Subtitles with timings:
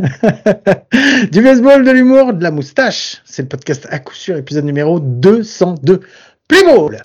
[1.32, 3.20] du baseball, de l'humour, de la moustache.
[3.24, 6.00] C'est le podcast à coup sûr, épisode numéro 202.
[6.48, 7.02] Play ball!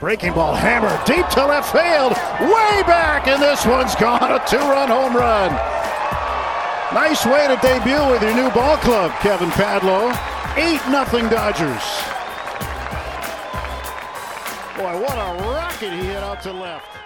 [0.00, 4.88] Breaking ball hammer deep to left field, way back, and this one's gone a two-run
[4.88, 5.52] home run.
[6.92, 10.12] Nice way to debut with your new ball club, Kevin Padlow.
[10.56, 11.82] Eight nothing Dodgers.
[14.76, 17.01] Boy, what a rocket he hit out to left.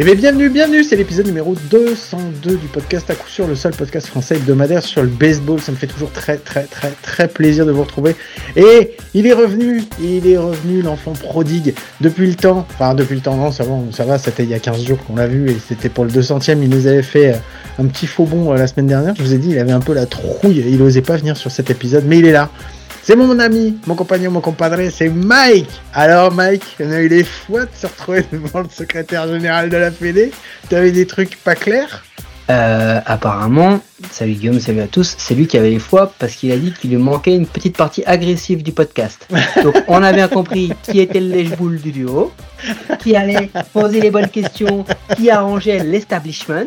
[0.00, 3.74] Eh bien, bienvenue, bienvenue, c'est l'épisode numéro 202 du podcast à coup sûr, le seul
[3.74, 5.60] podcast français hebdomadaire sur le baseball.
[5.60, 8.14] Ça me fait toujours très, très, très, très plaisir de vous retrouver.
[8.54, 12.64] Et il est revenu, il est revenu, l'enfant prodigue, depuis le temps.
[12.74, 14.98] Enfin, depuis le temps, non, ça va, ça va c'était il y a 15 jours
[15.04, 16.60] qu'on l'a vu et c'était pour le 200ème.
[16.62, 17.38] Il nous avait fait euh,
[17.80, 19.16] un petit faux bon euh, la semaine dernière.
[19.16, 21.50] Je vous ai dit, il avait un peu la trouille, il n'osait pas venir sur
[21.50, 22.50] cet épisode, mais il est là.
[23.08, 25.80] C'est mon ami, mon compagnon, mon compadre, c'est Mike.
[25.94, 29.78] Alors Mike, on a eu les fois de se retrouver devant le secrétaire général de
[29.78, 30.30] la Fédé.
[30.68, 32.04] T'avais des trucs pas clairs?
[32.50, 36.50] Euh, apparemment, salut Guillaume, salut à tous, c'est lui qui avait les fois parce qu'il
[36.52, 39.28] a dit qu'il lui manquait une petite partie agressive du podcast.
[39.62, 42.32] Donc on a bien compris qui était le lèche-boule du duo,
[43.00, 44.84] qui allait poser les bonnes questions,
[45.16, 46.64] qui arrangeait l'establishment,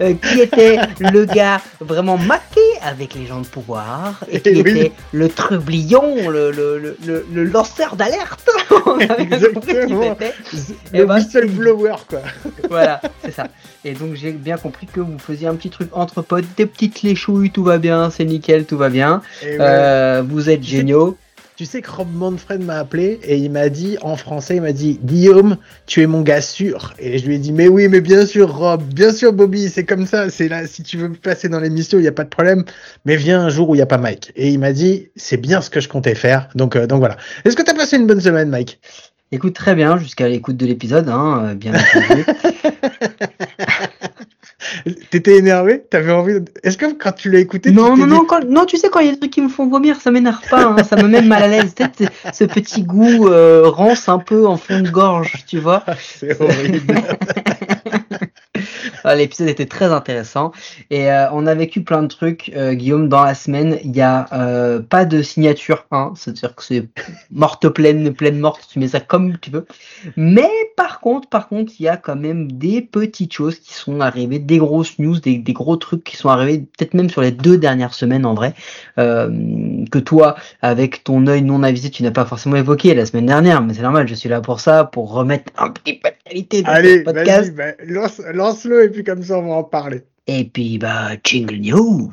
[0.00, 4.62] euh, qui était le gars vraiment maqué avec les gens de pouvoir, et qui Eh
[4.62, 4.70] oui.
[4.78, 8.47] était le trublion, le, le, le, le- le lanceur d'alerte.
[8.86, 10.16] On avait compris Exactement.
[10.18, 10.34] c'était.
[10.52, 12.20] Le Eh ben, whistleblower, quoi.
[12.68, 13.46] Voilà, c'est ça.
[13.84, 17.02] Et donc j'ai bien compris que vous faisiez un petit truc entre potes, des petites
[17.02, 19.22] léchouilles, tout va bien, c'est nickel, tout va bien.
[19.42, 19.56] Ouais.
[19.60, 21.16] Euh, vous êtes géniaux.
[21.58, 24.70] Tu sais que Rob Manfred m'a appelé et il m'a dit, en français, il m'a
[24.70, 25.56] dit Guillaume,
[25.86, 26.94] tu es mon gars sûr.
[27.00, 29.84] Et je lui ai dit, mais oui, mais bien sûr, Rob, bien sûr, Bobby, c'est
[29.84, 30.30] comme ça.
[30.30, 32.64] C'est là, si tu veux passer dans l'émission, il n'y a pas de problème.
[33.06, 34.30] Mais viens un jour où il n'y a pas Mike.
[34.36, 36.48] Et il m'a dit, c'est bien ce que je comptais faire.
[36.54, 37.16] Donc, euh, donc voilà.
[37.44, 38.78] Est-ce que tu as passé une bonne semaine, Mike?
[39.32, 42.24] Écoute très bien jusqu'à l'écoute de l'épisode, hein, euh, bien entendu.
[45.10, 45.82] T'étais énervé?
[45.90, 46.44] T'avais envie de...
[46.62, 48.88] Est-ce que quand tu l'as écouté, non, tu non, non, dit, quand- non, tu sais,
[48.88, 50.96] quand il y a des trucs qui me font vomir, ça m'énerve pas, hein, ça
[50.96, 51.74] me met mal à l'aise.
[51.74, 55.84] Peut-être ce- petit goût euh, rance un peu en fond de gorge, tu vois.
[56.00, 56.94] C'est horrible.
[59.04, 60.52] Ah, L'épisode était très intéressant
[60.90, 63.78] et euh, on a vécu plein de trucs, euh, Guillaume, dans la semaine.
[63.84, 66.88] Il y a euh, pas de signature, hein, c'est-à-dire que c'est
[67.30, 69.66] morte pleine, pleine morte, tu mets ça comme tu veux.
[70.16, 74.00] Mais par contre, par contre, il y a quand même des petites choses qui sont
[74.00, 77.32] arrivées, des grosses news, des, des gros trucs qui sont arrivés, peut-être même sur les
[77.32, 78.54] deux dernières semaines en vrai,
[78.96, 83.62] que toi, avec ton œil non avisé, tu n'as pas forcément évoqué la semaine dernière.
[83.62, 87.00] Mais c'est normal, je suis là pour ça, pour remettre un petit peu qualité Allez,
[87.02, 87.52] podcast.
[87.54, 90.02] bah, lance- lance-le et puis comme ça, on va en parler.
[90.26, 92.10] Et puis, bah, jingle news.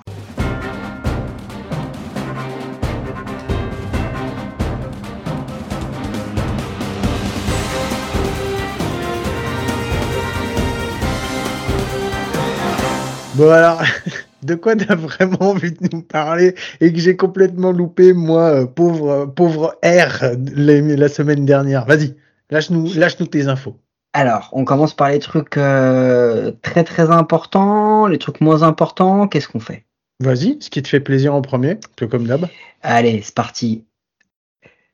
[13.36, 13.82] Bon alors,
[14.44, 18.66] de quoi t'as vraiment envie de nous parler et que j'ai complètement loupé, moi, euh,
[18.66, 20.24] pauvre, euh, pauvre R,
[20.56, 21.86] la, la semaine dernière?
[21.86, 22.16] Vas-y,
[22.50, 23.78] lâche-nous lâche -nous tes infos.
[24.18, 29.28] Alors, on commence par les trucs euh, très très importants, les trucs moins importants.
[29.28, 29.84] Qu'est-ce qu'on fait?
[30.22, 32.48] Vas-y, ce qui te fait plaisir en premier, que comme d'hab.
[32.82, 33.84] Allez, c'est parti.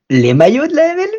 [0.10, 1.12] Les maillots de la MLB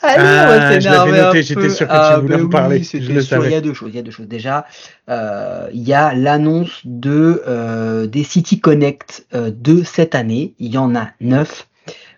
[0.00, 2.40] Allez, Ah, on va je l'avais s'énerver un j'étais sûr que tu Ah, voulais en
[2.44, 3.10] oui, parler, je le sûr.
[3.12, 3.54] Il y savais.
[3.56, 3.90] a deux choses.
[3.92, 4.26] Il y a deux choses.
[4.26, 4.64] Déjà,
[5.10, 10.54] euh, il y a l'annonce de euh, des City Connect de cette année.
[10.58, 11.68] Il y en a neuf.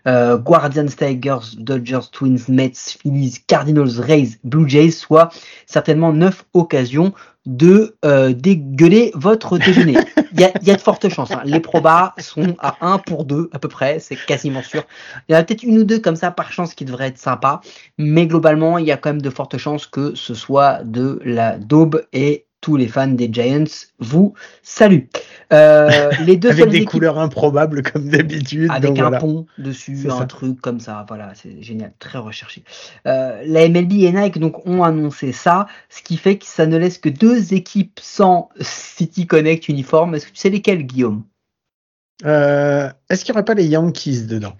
[0.06, 5.30] Euh, Guardians, Tigers, Dodgers, Twins, Mets, Phillies, Cardinals, Rays, Blue Jays, soit
[5.66, 7.12] certainement neuf occasions
[7.46, 9.96] de euh, dégueuler votre déjeuner.
[10.32, 11.30] Il y a, de fortes chances.
[11.30, 11.42] hein.
[11.44, 14.82] Les probas sont à 1 pour 2 à peu près, c'est quasiment sûr.
[15.28, 17.18] Il y en a peut-être une ou deux comme ça par chance qui devraient être
[17.18, 17.60] sympas,
[17.98, 21.56] mais globalement, il y a quand même de fortes chances que ce soit de la
[21.56, 23.64] daube et tous les fans des Giants
[23.98, 25.08] vous saluent.
[25.52, 28.70] Euh, les deux Avec des équipes- couleurs improbables comme d'habitude.
[28.70, 29.18] avec donc un voilà.
[29.18, 30.24] pont dessus, un ça.
[30.24, 31.04] truc comme ça.
[31.06, 32.64] Voilà, c'est génial, très recherché.
[33.06, 36.76] Euh, la MLB et Nike donc ont annoncé ça, ce qui fait que ça ne
[36.76, 40.14] laisse que deux équipes sans City Connect uniforme.
[40.14, 41.22] Est-ce que tu sais lesquelles, Guillaume?
[42.24, 44.56] Euh, Est-ce qu'il n'y aurait pas les Yankees dedans?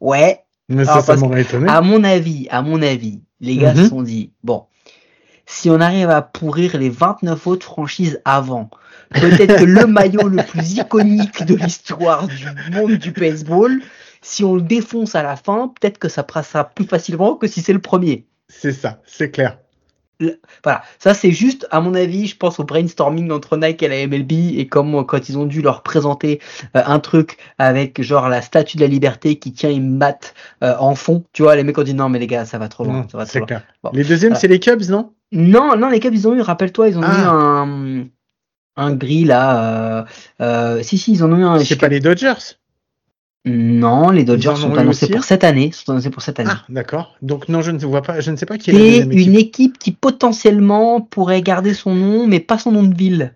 [0.00, 1.68] Ouais, Mais ça, Alors, ça parce m'aurait étonné.
[1.68, 3.82] à mon avis, à mon avis, les gars Mhm.
[3.84, 4.64] se sont dit bon.
[5.50, 8.68] Si on arrive à pourrir les 29 autres franchises avant,
[9.10, 13.80] peut-être que le maillot le plus iconique de l'histoire du monde du baseball,
[14.20, 17.62] si on le défonce à la fin, peut-être que ça passera plus facilement que si
[17.62, 18.26] c'est le premier.
[18.48, 19.58] C'est ça, c'est clair.
[20.64, 24.04] Voilà, ça c'est juste, à mon avis, je pense au brainstorming entre Nike et la
[24.06, 26.40] MLB et comme quand ils ont dû leur présenter
[26.76, 30.34] euh, un truc avec genre la statue de la liberté qui tient une matte
[30.64, 32.68] euh, en fond, tu vois, les mecs ont dit non mais les gars, ça va
[32.68, 33.46] trop loin, Non, ça va trop c'est loin.
[33.46, 33.62] clair.
[33.84, 33.90] Bon.
[33.92, 35.12] Les deuxièmes, c'est les Cubs, non?
[35.30, 37.14] Non, non, les Cubs, ils ont eu, rappelle-toi, ils ont Ah.
[37.16, 38.06] eu un,
[38.76, 40.04] un gris là.
[40.82, 41.58] si, si, ils en ont eu un.
[41.60, 42.34] C'est pas les Dodgers
[43.48, 45.70] non, les Dodgers sont annoncés pour cette année.
[45.72, 46.50] Sont annoncés pour cette année.
[46.52, 47.16] Ah, d'accord.
[47.22, 48.20] Donc non, je ne vois pas.
[48.20, 49.02] Je ne sais pas qui est.
[49.02, 53.34] C'est une équipe qui potentiellement pourrait garder son nom, mais pas son nom de ville.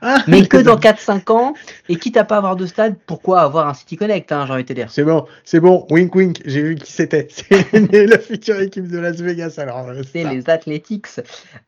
[0.00, 1.54] Ah, mais que dans 4-5 ans,
[1.88, 4.62] et quitte à pas avoir de stade, pourquoi avoir un City Connect, hein, j'ai envie
[4.62, 4.90] de te dire.
[4.90, 7.28] C'est bon, c'est bon, wink wink, j'ai vu qui c'était.
[7.30, 9.88] C'est la future équipe de Las Vegas alors.
[9.88, 11.20] Euh, c'est les Athletics.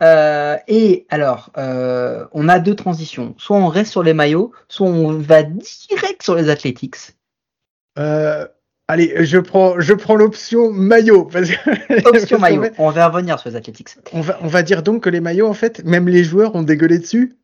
[0.02, 3.34] Euh, et alors, euh, on a deux transitions.
[3.38, 7.14] Soit on reste sur les maillots, soit on va direct sur les Athletics.
[7.98, 8.46] Euh,
[8.88, 11.30] allez, je prends, je prends l'option maillot.
[12.04, 12.64] option maillot.
[12.78, 13.96] On va revenir sur les Athletics.
[14.12, 16.62] On va, on va dire donc que les maillots, en fait, même les joueurs ont
[16.62, 17.36] dégueulé dessus.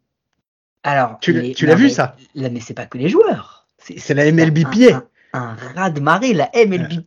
[0.83, 2.17] Alors, tu, l'as vu ça?
[2.35, 3.67] là, Mais c'est pas que les joueurs.
[3.79, 4.59] C'est la MLB
[5.33, 7.05] Un, rat de marée, la MLB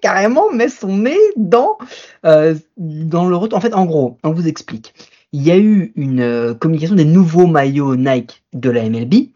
[0.00, 1.78] carrément met son nez dans,
[2.24, 3.58] euh, dans le retour.
[3.58, 4.94] En fait, en gros, on vous explique.
[5.32, 9.30] Il y a eu une euh, communication des nouveaux maillots Nike de la MLB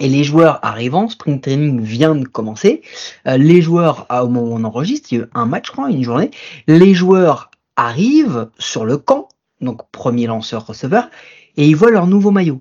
[0.00, 2.82] et les joueurs arrivant, Spring Training vient de commencer.
[3.26, 5.72] Euh, les joueurs, au moment où on enregistre, il y a eu un match, je
[5.72, 6.30] crois, une journée.
[6.66, 9.28] Les joueurs arrivent sur le camp,
[9.60, 11.08] donc premier lanceur-receveur,
[11.56, 12.60] et ils voient leur nouveau maillot.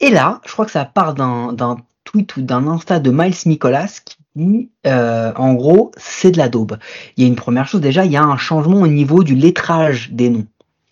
[0.00, 3.88] Et là, je crois que ça part d'un tweet ou d'un Insta de Miles Nicolas
[4.04, 6.78] qui dit, euh, en gros, c'est de la daube.
[7.16, 9.34] Il y a une première chose, déjà, il y a un changement au niveau du
[9.34, 10.46] lettrage des noms,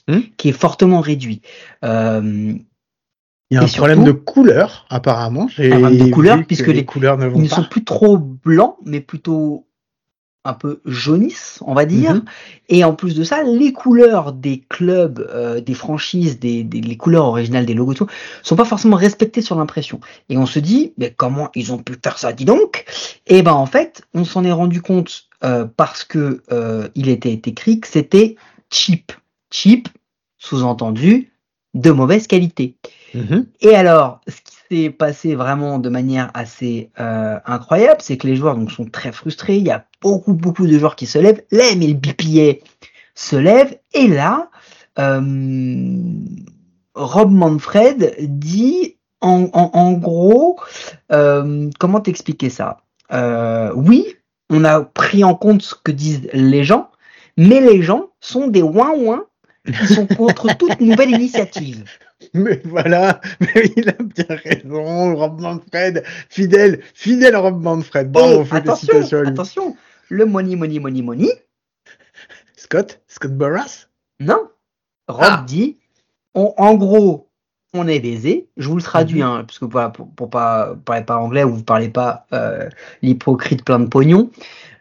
[0.08, 1.42] hmm qui est fortement réduit.
[1.84, 2.54] Euh,
[3.52, 5.48] il y a un problème de couleur, apparemment.
[5.58, 8.76] Un problème de couleur, puisque les, couleurs ne, vont ils ne sont plus trop blancs,
[8.84, 9.66] mais plutôt
[10.44, 12.14] un peu jaunissent, on va dire.
[12.14, 12.24] Mhm.
[12.68, 17.26] Et en plus de ça, les couleurs des clubs, euh, des franchises, des, les couleurs
[17.26, 18.06] originales des logos, tout,
[18.42, 20.00] sont pas forcément respectées sur l'impression.
[20.28, 22.84] Et on se dit, mais comment ils ont pu faire ça, dis donc?
[23.26, 27.32] Et ben en fait, on s'en est rendu compte euh, parce que euh, il était
[27.32, 28.36] écrit que c'était
[28.70, 29.12] cheap,
[29.52, 29.88] cheap,
[30.38, 31.32] sous-entendu,
[31.74, 32.76] de mauvaise qualité.
[33.14, 33.46] Mhm.
[33.60, 38.36] Et alors, ce qui s'est passé vraiment de manière assez euh, incroyable, c'est que les
[38.36, 39.56] joueurs donc, sont très frustrés.
[39.56, 41.42] Il y a beaucoup, beaucoup de joueurs qui se lèvent.
[41.50, 42.54] Là, mais le
[43.14, 43.76] se lève.
[43.92, 44.48] Et là,
[44.98, 45.20] euh,
[46.94, 50.58] Rob Manfred dit en, gros,
[51.12, 52.78] euh, comment t'expliquer ça?
[53.76, 54.16] Oui,
[54.50, 56.90] on a pris en compte ce que disent les gens,
[57.36, 59.26] mais les gens sont des ouin-ouin
[59.66, 61.84] qui sont contre toute nouvelle initiative.
[62.34, 68.10] Mais voilà, mais il a bien raison, Rob Manfred, fidèle, fidèle Rob Manfred.
[68.10, 69.76] Bon, attention, attention,
[70.08, 71.32] le money, money, money, money.
[72.56, 73.88] Scott, Scott Barras
[74.20, 74.48] Non,
[75.08, 75.44] Rob ah.
[75.46, 75.78] dit,
[76.34, 77.28] en gros,
[77.74, 78.48] on est baisé.
[78.56, 79.26] Je vous le traduis, mhm.
[79.26, 82.68] hein, parce que voilà, pour, pour pas parler pas anglais ou vous parlez pas euh,
[83.02, 84.30] l'hypocrite plein de pognon.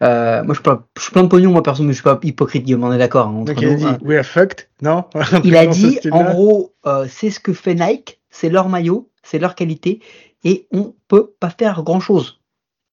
[0.01, 0.61] Euh, moi, je,
[0.97, 2.97] je suis plein de pognon, moi perso, mais je suis pas hypocrite, Guillaume, on est
[2.97, 3.27] d'accord.
[3.27, 3.97] Hein, il a dit, hein.
[4.01, 5.05] we are fucked, non?
[5.43, 9.37] Il a dit, en gros, euh, c'est ce que fait Nike, c'est leur maillot, c'est
[9.37, 10.01] leur qualité,
[10.43, 12.39] et on peut pas faire grand chose.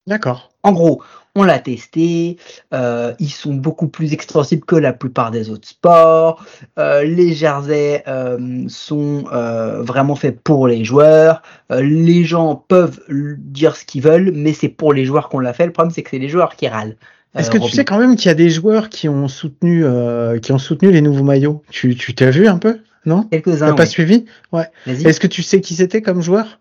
[0.06, 0.50] D'accord.
[0.62, 1.02] En gros,
[1.34, 2.36] on l'a testé,
[2.74, 6.44] euh, ils sont beaucoup plus extensibles que la plupart des autres sports.
[6.78, 9.24] Euh, les jerseys euh, sont
[9.80, 11.42] vraiment faits pour les joueurs.
[11.70, 15.66] les gens peuvent dire ce qu'ils veulent, mais c'est pour les joueurs qu'on l'a fait.
[15.66, 16.96] Le problème, c'est que c'est les joueurs qui râlent.
[17.34, 19.84] Est-ce que tu sais quand même qu'il y a des joueurs qui ont soutenu,
[20.42, 21.62] qui ont soutenu les nouveaux maillots?
[21.70, 22.80] Tu t'as vu un peu?
[23.06, 23.22] Non?
[23.24, 23.74] Quelques-uns.
[23.74, 24.24] pas suivi?
[24.52, 24.66] Ouais.
[24.86, 26.60] Est-ce que tu sais qui c'était comme joueur?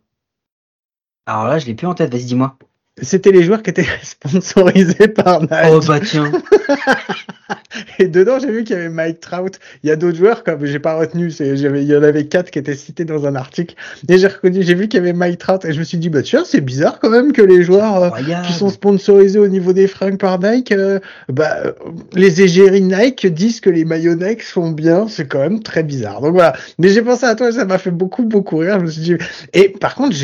[1.25, 2.11] Alors là, je l'ai plus en tête.
[2.11, 2.57] Vas-y, dis-moi.
[3.01, 5.51] C'était les joueurs qui étaient sponsorisés par Nike.
[5.69, 6.31] Oh bah tiens.
[7.99, 9.59] Et dedans, j'ai vu qu'il y avait Mike Trout.
[9.83, 12.59] Il y a d'autres joueurs, comme j'ai pas retenu, il y en avait quatre qui
[12.59, 13.75] étaient cités dans un article.
[14.09, 16.09] Et j'ai reconnu, j'ai vu qu'il y avait Mike Trout et je me suis dit,
[16.09, 18.09] bah tiens, c'est bizarre quand même que les joueurs euh,
[18.45, 20.99] qui sont sponsorisés au niveau des fringues par Nike, euh,
[21.29, 21.57] bah,
[22.13, 25.07] les égéries Nike disent que les maillots Nike sont bien.
[25.07, 26.21] C'est quand même très bizarre.
[26.21, 26.53] Donc voilà.
[26.79, 28.79] Mais j'ai pensé à toi, ça m'a fait beaucoup, beaucoup rire.
[28.79, 29.15] Je me suis dit,
[29.53, 30.15] et par contre,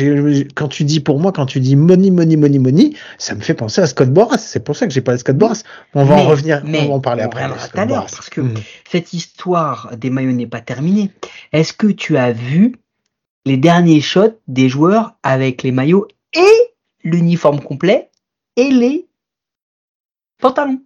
[0.54, 3.54] quand tu dis pour moi, quand tu dis money, money, money, money, ça me fait
[3.54, 4.38] penser à Scott Boras.
[4.38, 5.62] C'est pour ça que j'ai parlé de Scott Boras.
[5.94, 7.48] On va en revenir, on va en parler après.
[7.48, 8.54] tout à l'heure, parce que mm.
[8.88, 11.10] cette histoire des maillots n'est pas terminée.
[11.52, 12.76] Est-ce que tu as vu
[13.44, 18.10] les derniers shots des joueurs avec les maillots et l'uniforme complet
[18.56, 19.06] et les
[20.40, 20.80] pantalons?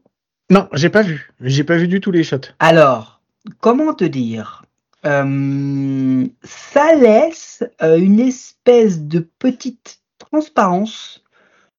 [0.51, 1.31] Non, j'ai pas vu.
[1.41, 2.53] J'ai pas vu du tout les shots.
[2.59, 3.21] Alors,
[3.61, 4.65] comment te dire
[5.05, 11.23] euh, Ça laisse euh, une espèce de petite transparence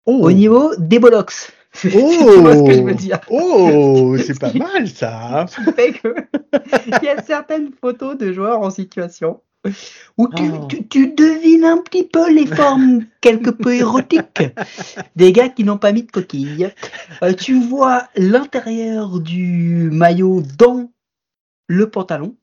[0.06, 0.32] au oh.
[0.32, 1.52] niveau des bollocks.
[1.86, 3.20] Oh, ce que je veux dire?
[3.30, 5.46] Oh, c'est pas mal ça.
[5.68, 9.42] Il y a certaines photos de joueurs en situation
[10.18, 10.68] où tu, oh.
[10.90, 14.42] tu, devines un petit peu les formes quelque peu érotiques
[15.18, 16.72] des gars qui n'ont pas mis de coquille.
[17.24, 20.90] Euh, tu vois l'intérieur du maillot dans
[21.68, 22.36] le pantalon.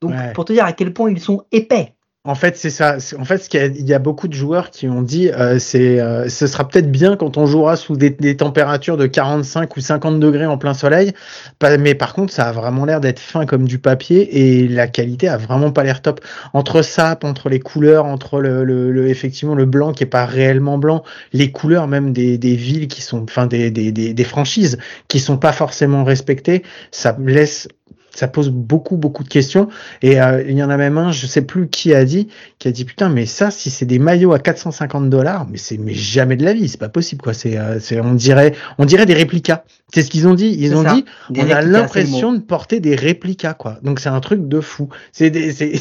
[0.00, 1.96] Donc pour te dire à quel point ils sont épais.
[2.24, 2.98] En fait, c'est ça.
[3.18, 6.46] En fait, il y, a beaucoup de joueurs qui ont dit, euh, c'est, euh, ce
[6.46, 10.58] sera peut-être bien quand on jouera sous des, températures de 45 ou 50 degrés en
[10.58, 11.14] plein soleil.
[11.62, 15.28] Mais par contre, ça a vraiment l'air d'être fin comme du papier et la qualité
[15.28, 16.20] a vraiment pas l'air top.
[16.52, 20.76] Entre ça, entre les couleurs, entre le, le, effectivement le blanc qui est pas réellement
[20.76, 24.76] blanc, les couleurs même des, des villes qui sont, enfin des, des, des, des franchises
[25.08, 27.66] qui sont pas forcément respectées, ça laisse
[28.14, 29.68] ça pose beaucoup beaucoup de questions.
[30.02, 32.68] Et euh, il y en a même un je sais plus qui a dit qui
[32.68, 35.94] a dit putain mais ça si c'est des maillots à 450 dollars mais c'est mais
[35.94, 37.34] jamais de la vie c'est pas possible quoi.
[37.34, 39.64] C'est euh, c'est on dirait on dirait des réplicas.
[39.92, 40.56] C'est ce qu'ils ont dit.
[40.58, 41.04] Ils ont dit
[41.36, 43.78] on a l'impression de porter des réplicas quoi.
[43.82, 44.88] Donc c'est un truc de fou.
[45.12, 45.30] C'est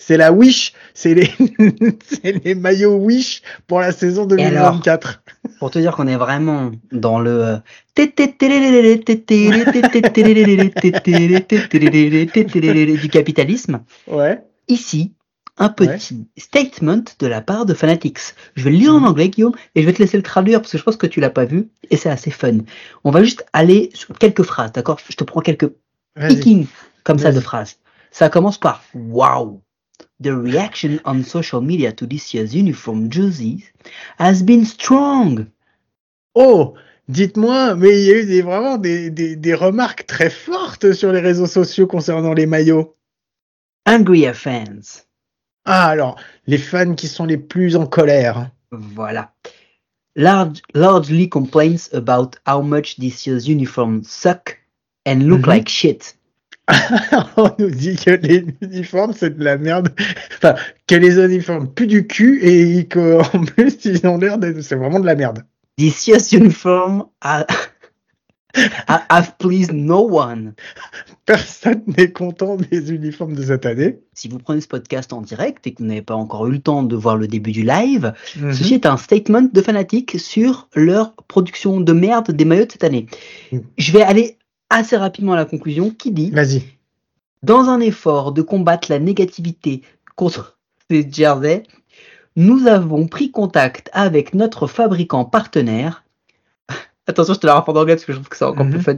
[0.00, 1.30] c'est la Wish, c'est les,
[2.44, 5.22] les maillots Wish pour la saison 2024.
[5.58, 7.58] pour te dire qu'on est vraiment dans le
[12.96, 13.82] du capitalisme.
[14.06, 14.42] Ouais.
[14.68, 15.12] Ici,
[15.58, 18.34] un petit statement de la part de Fanatics.
[18.54, 20.72] Je vais le lire en anglais, Guillaume, et je vais te laisser le traduire parce
[20.72, 22.58] que je pense que tu l'as pas vu et c'est assez fun.
[23.04, 24.98] On va juste aller sur quelques phrases, d'accord?
[25.06, 25.70] Je te prends quelques
[26.26, 26.66] picking
[27.04, 27.76] comme ça de phrases.
[28.10, 29.60] Ça commence par Wow.
[30.20, 33.64] The reaction on social media to this year's uniform jerseys
[34.18, 35.46] has been strong.
[36.34, 36.74] Oh,
[37.08, 41.12] dites-moi, mais il y a eu des, vraiment des, des, des, remarques très fortes sur
[41.12, 42.96] les réseaux sociaux concernant les maillots.
[43.86, 45.02] Angry fans.
[45.64, 48.50] Ah, alors, les fans qui sont les plus en colère.
[48.70, 49.32] Voilà.
[50.16, 54.58] Large, largely complaints about how much this year's uniforms suck
[55.06, 55.56] and look mm -hmm.
[55.56, 56.16] like shit.
[57.36, 59.90] on nous dit que les uniformes c'est de la merde.
[60.36, 60.54] Enfin,
[60.86, 64.60] que les uniformes puent du cul et qu'en plus ils ont l'air d'être.
[64.62, 65.44] C'est vraiment de la merde.
[65.76, 67.04] This uniform
[68.52, 70.54] have pleased no one.
[71.26, 74.00] Personne n'est content des uniformes de cette année.
[74.14, 76.58] Si vous prenez ce podcast en direct et que vous n'avez pas encore eu le
[76.58, 78.52] temps de voir le début du live, mhm.
[78.52, 82.84] ceci est un statement de fanatiques sur leur production de merde des maillots de cette
[82.84, 83.06] année.
[83.52, 83.62] Mhm.
[83.78, 84.36] Je vais aller
[84.70, 86.62] assez rapidement à la conclusion qui dit Vas-y.
[87.42, 89.82] Dans un effort de combattre la négativité
[90.16, 90.58] contre
[90.90, 91.64] ces jerseys,
[92.36, 96.04] nous avons pris contact avec notre fabricant partenaire.
[97.06, 98.78] Attention, je te la raconte en anglais parce que je trouve que c'est encore plus
[98.78, 98.82] mhm.
[98.82, 98.96] fun.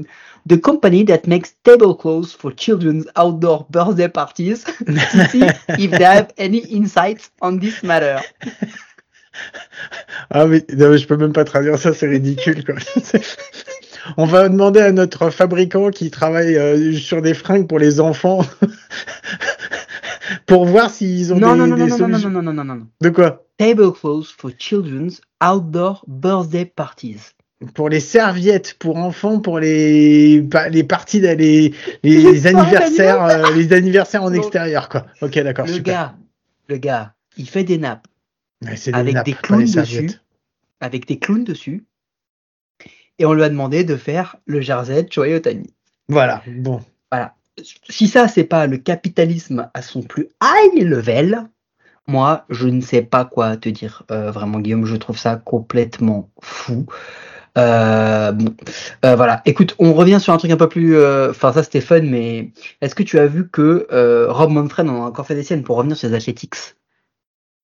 [0.48, 5.44] The company that makes tablecloths for children's outdoor birthday parties to see
[5.78, 8.18] if they have any insights on this matter.
[10.30, 12.74] Ah mais, non, je peux même pas traduire ça, c'est ridicule quoi.
[14.16, 18.40] On va demander à notre fabricant qui travaille euh, sur des fringues pour les enfants
[20.46, 22.30] pour voir s'ils ont non, des, non, non, des non, solutions.
[22.30, 22.86] Non, non, non, non, non, non.
[23.00, 23.44] De quoi?
[23.58, 27.34] Tablecloths for children's outdoor birthday parties.
[27.74, 34.24] Pour les serviettes pour enfants, pour les les parties les, les anniversaires, euh, les anniversaires
[34.24, 35.06] en extérieur quoi.
[35.20, 35.66] Ok, d'accord.
[35.66, 35.94] Le super.
[35.94, 36.14] gars,
[36.68, 38.08] le gars, il fait des nappes
[38.92, 40.10] avec nappes, des clowns des dessus,
[40.80, 41.84] avec des clowns dessus.
[43.18, 45.72] Et on lui a demandé de faire le jersey de Shohei Otani.
[46.08, 46.80] Voilà, bon.
[47.10, 47.34] Voilà.
[47.88, 51.46] Si ça, c'est pas le capitalisme à son plus high level,
[52.06, 54.02] moi, je ne sais pas quoi te dire.
[54.10, 56.86] Euh, vraiment, Guillaume, je trouve ça complètement fou.
[57.58, 58.54] Euh, bon,
[59.04, 59.42] Euh, voilà.
[59.44, 60.96] Écoute, on revient sur un truc un peu plus.
[61.30, 63.86] Enfin, ça c'était fun, mais est-ce que tu as vu que
[64.30, 66.56] Rob Manfred en a encore fait des scènes pour revenir sur les Athletics?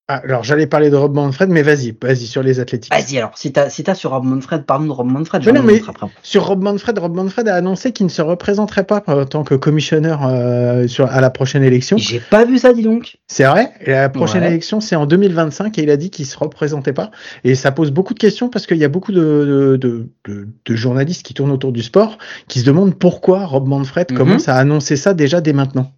[0.08, 2.92] Alors j'allais parler de Rob Manfred, mais vas-y, vas-y sur les athlétiques.
[2.92, 5.42] Vas-y, alors, si t'as si t'as sur Rob Manfred, parlons de Rob Manfred.
[5.44, 6.06] Mais j'en ai non, mais- après.
[6.22, 9.54] Sur Rob Manfred, Rob Manfred a annoncé qu'il ne se représenterait pas en tant que
[9.54, 11.98] commissionneur euh, sur, à la prochaine élection.
[11.98, 13.18] J'ai pas vu ça, dis donc.
[13.26, 13.70] C'est vrai?
[13.84, 14.48] Et la prochaine Ouais.
[14.48, 17.10] élection, c'est en 2025 et il a dit qu'il se représentait pas.
[17.44, 20.48] Et ça pose beaucoup de questions parce qu'il y a beaucoup de, de, de, de-
[20.64, 22.16] de journalistes qui tournent autour du sport
[22.48, 24.16] qui se demandent pourquoi Rob Manfred Mhm.
[24.16, 25.92] commence à annoncer ça déjà dès maintenant.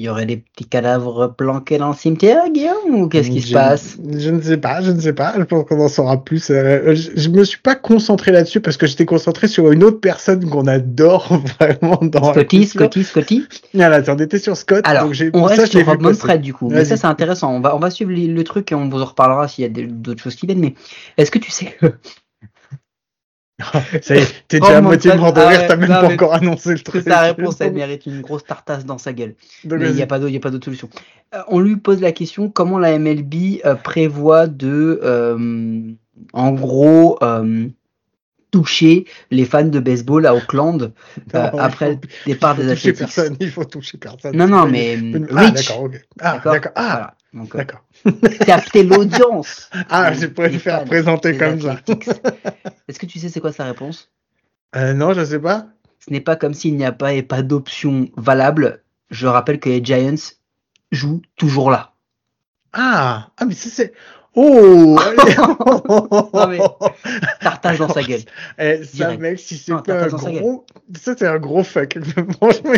[0.00, 3.52] Il y aurait des petits cadavres planqués dans le cimetière, Guillaume, ou qu'est-ce qui se
[3.52, 3.96] passe?
[4.08, 5.34] Je ne sais pas, je ne sais pas.
[5.36, 6.50] Je pense qu'on en saura plus.
[6.50, 9.98] Euh, je, je me suis pas concentré là-dessus parce que j'étais concentré sur une autre
[9.98, 12.32] personne qu'on adore vraiment dans.
[12.32, 12.66] Scotty.
[12.66, 13.48] Scotty, Scotty?
[13.74, 14.82] Voilà, on était sur Scott.
[14.86, 16.00] Alors, donc on reste sur Rob.
[16.00, 16.68] Manfred du coup.
[16.70, 17.52] Mais ça, c'est intéressant.
[17.52, 19.86] On va, on va suivre le truc et on vous en reparlera s'il y a
[19.88, 20.60] d'autres choses qui viennent.
[20.60, 20.74] Mais
[21.16, 21.86] est-ce que tu sais que
[24.02, 26.34] Ça y est, t'es déjà à moitié mort de ah rire, t'as même pas encore
[26.34, 27.02] annoncé le truc.
[27.06, 29.34] sa réponse, elle mérite une grosse tartasse dans sa gueule
[29.64, 30.88] Donc, Mais il n'y a pas d'autre solution.
[31.34, 35.92] Euh, on lui pose la question comment la MLB euh, prévoit de, euh,
[36.32, 37.18] en gros,
[38.50, 40.92] toucher les fans de baseball à Auckland
[41.34, 42.96] Non, après le départ des Athletics?
[42.98, 44.36] personne, il faut toucher personne.
[44.36, 44.96] Non, non, mais
[45.34, 46.06] Ah, Rich, d'accord, ok.
[46.20, 46.72] Ah, d'accord d'accord.
[46.76, 47.14] Ah, Voilà.
[47.34, 47.84] Euh, d'accord.
[48.46, 49.70] capter l'audience.
[49.90, 51.76] Ah, des- je pourrais des le faire fans présenter comme ça.
[52.88, 54.10] Est-ce que tu sais c'est quoi sa réponse?
[54.76, 55.66] Euh, non, je sais pas.
[55.98, 58.82] Ce n'est pas comme s'il n'y a pas et pas d'option valable.
[59.10, 60.14] Je rappelle que les Giants
[60.90, 61.92] jouent toujours là.
[62.72, 63.92] Ah, ah mais ça c'est.
[64.34, 64.98] Oh
[66.32, 66.58] Non, mais-
[67.40, 68.20] Tartage dans sa gueule.
[68.58, 70.64] Eh, ça, mec, si c'est pas un gros.
[70.98, 71.98] Ça, c'est un gros fuck.
[72.36, 72.72] Franchement.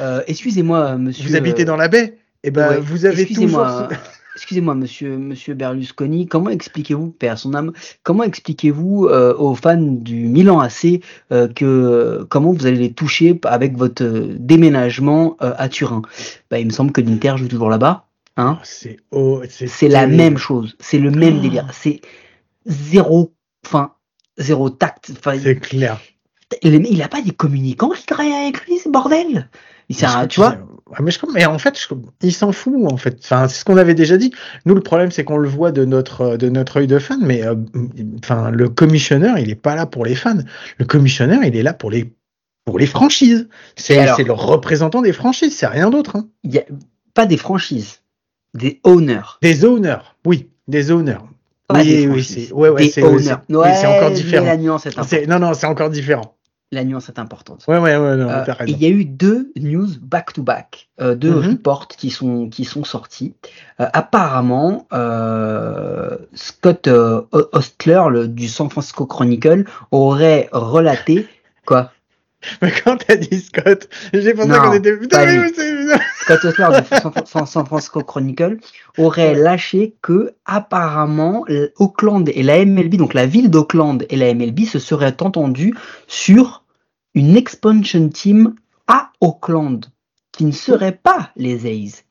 [0.00, 1.28] Euh, excusez-moi, monsieur.
[1.28, 2.18] Vous habitez dans la baie?
[2.44, 3.66] Eh ben, Ouais, vous avez toujours.
[4.36, 7.72] excusez-moi, monsieur, monsieur Berlusconi, comment expliquez-vous, père son âme,
[8.02, 11.00] comment expliquez-vous euh, aux fans du Milan AC
[11.32, 16.02] euh, que comment vous allez les toucher avec votre euh, déménagement à Turin?
[16.50, 18.06] Bah, Il me semble que l'Inter joue toujours là-bas.
[18.36, 21.40] Hein c'est oh, c'est la même chose, c'est le même Oh.
[21.40, 22.00] délire, c'est
[22.66, 23.32] zéro,
[23.64, 23.92] enfin
[24.36, 25.12] zéro tact.
[25.38, 26.00] C'est clair.
[26.62, 29.48] il a pas des communicants qui travaillent avec lui, ce bordel?
[29.88, 30.56] Il sert tu vois
[30.90, 33.18] Ouais, mais, je, crois- mais en fait, je- il s'en fout en fait.
[33.22, 34.32] Enfin, c'est ce qu'on avait déjà dit.
[34.66, 37.42] Nous, le problème, c'est qu'on le voit de notre de notre œil de fan, mais
[37.44, 37.54] euh,
[38.22, 40.36] enfin, le commissionneur, il est pas là pour les fans.
[40.78, 42.12] Le commissionneur, il est là pour les
[42.66, 43.48] pour les franchises.
[43.76, 46.16] C'est le représentant des franchises, c'est rien d'autre.
[46.16, 46.28] hein.
[46.44, 46.64] il y a
[47.14, 48.00] pas des franchises,
[48.52, 49.22] des owners.
[49.42, 51.18] Des owners, oui, des owners.
[51.66, 54.44] Pas oui, des oui, c'est ouais, ouais, des c'est Ouais, encore différent.
[54.44, 55.28] La nuance est C'est- importante.
[55.28, 56.36] Non, non, c'est encore différent.
[56.72, 57.64] La nuance est importante.
[57.68, 61.50] Ouais, ouais, ouais, non, Euh, il y a eu deux news back-to-back, euh, deux Mhm.
[61.50, 63.34] reports qui sont, qui sont sortis.
[63.80, 71.28] Euh, apparemment, euh, Scott euh, Ostler le, du San Francisco Chronicle aurait relaté
[71.66, 71.92] quoi
[72.62, 74.96] Mais quand t'as dit Scott, j'ai pensé qu'on était.
[74.96, 78.58] Putain, mais c'est- Scott Ostler du San, Francisco Chronicle
[78.98, 81.44] aurait lâché que apparemment
[81.78, 85.74] Auckland et la MLB, donc la ville d'Auckland et la MLB se seraient entendus
[86.06, 86.64] sur
[87.14, 88.54] une expansion team
[88.88, 89.86] à Auckland
[90.32, 92.04] qui ne serait pas les A's.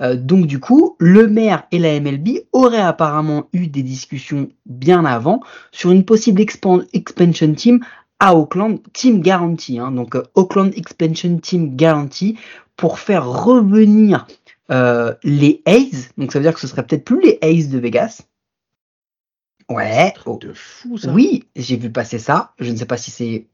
[0.00, 5.04] Euh, donc du coup, le maire et la MLB auraient apparemment eu des discussions bien
[5.04, 5.40] avant
[5.72, 7.80] sur une possible expan- expansion team
[8.18, 12.38] à Auckland, Team Guarantee, hein, donc euh, Auckland Expansion Team Guarantee,
[12.76, 14.26] pour faire revenir
[14.70, 17.78] euh, les A's, donc ça veut dire que ce serait peut-être plus les A's de
[17.78, 18.22] Vegas.
[19.68, 21.10] Ouais, oh, de fou ça.
[21.12, 22.52] oui, j'ai vu passer ça.
[22.60, 23.46] Je ne sais pas si c'est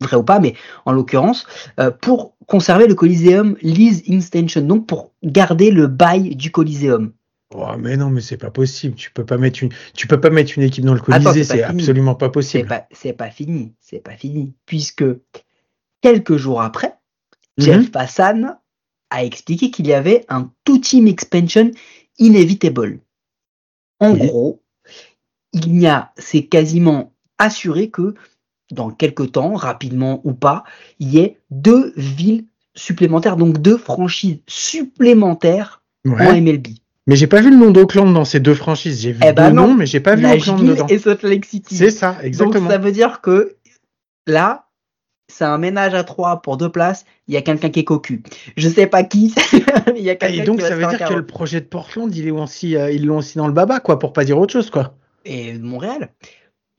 [0.00, 0.54] vrai ou pas, mais
[0.86, 1.46] en l'occurrence,
[1.78, 7.12] euh, pour conserver le Coliseum lease extension, donc pour garder le bail du Coliseum.
[7.54, 8.94] Oh, mais non, mais c'est pas possible.
[8.94, 11.60] Tu peux pas mettre une, tu peux pas mettre une équipe dans le Colisée, c'est
[11.62, 12.68] pas absolument pas possible.
[12.68, 15.04] pas, c'est pas fini, c'est pas fini, puisque
[16.00, 16.94] quelques jours après,
[17.58, 17.64] Mhm.
[17.64, 18.58] Jeff Passan
[19.10, 21.70] a expliqué qu'il y avait un two-team expansion
[22.18, 23.00] inevitable.
[24.00, 24.26] En Oui.
[24.26, 24.62] gros,
[25.52, 28.14] il y a, c'est quasiment assuré que
[28.70, 30.64] dans quelques temps, rapidement ou pas,
[30.98, 36.32] il y ait deux villes supplémentaires, donc deux franchises supplémentaires en.
[36.32, 36.68] MLB.
[37.06, 39.00] Mais j'ai pas vu le nom d'Auckland dans ces deux franchises.
[39.02, 39.68] J'ai vu Eh ben deux non.
[39.68, 40.86] noms, mais j'ai pas vu Auckland Nashville dedans.
[40.88, 41.74] et Salt Lake City.
[41.76, 42.60] C'est ça, exactement.
[42.60, 43.56] Donc ça veut dire que
[44.26, 44.66] là,
[45.28, 47.04] c'est un ménage à trois pour deux places.
[47.26, 48.22] Il y a quelqu'un qui est cocu.
[48.56, 49.34] Je sais pas qui.
[49.96, 52.14] il y a quelqu'un Et donc qui ça veut dire que le projet de Portland,
[52.14, 54.52] il est aussi, euh, ils l'ont aussi dans le baba, quoi, pour pas dire autre
[54.52, 54.94] chose, quoi.
[55.24, 56.10] Et Montréal.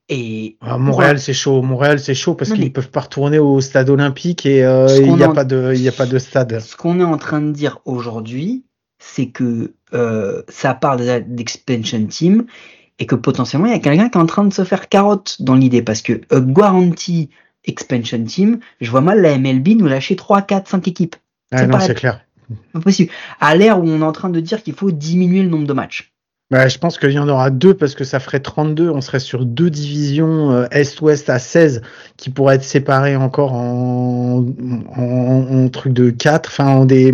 [0.10, 1.62] Et Ah, Montréal, c'est chaud.
[1.62, 5.16] Montréal, c'est chaud parce qu'ils mais- peuvent pas retourner au stade olympique et euh, il
[5.16, 6.60] n'y a en- pas de, il y a pas de stade.
[6.60, 8.64] ce qu'on est en train de dire aujourd'hui,
[9.06, 12.46] c'est que euh, ça part déjà d'expansion team
[13.00, 15.42] et que potentiellement il y a quelqu'un qui est en train de se faire carotte
[15.42, 17.30] dans l'idée parce que a guarantee
[17.66, 21.16] expansion team, je vois mal la MLB nous lâcher 3, 4, 5 équipes.
[21.52, 22.22] Ah, non, c'est clair.
[22.72, 23.12] Pas possible.
[23.40, 25.74] À l'ère où on est en train de dire qu'il faut diminuer le nombre de
[25.74, 26.13] matchs.
[26.54, 28.88] Bah, je pense qu'il y en aura deux parce que ça ferait 32.
[28.88, 31.82] On serait sur deux divisions euh, Est-Ouest à 16
[32.16, 34.46] qui pourraient être séparées encore en,
[34.96, 37.12] en, en truc de 4, enfin en, des,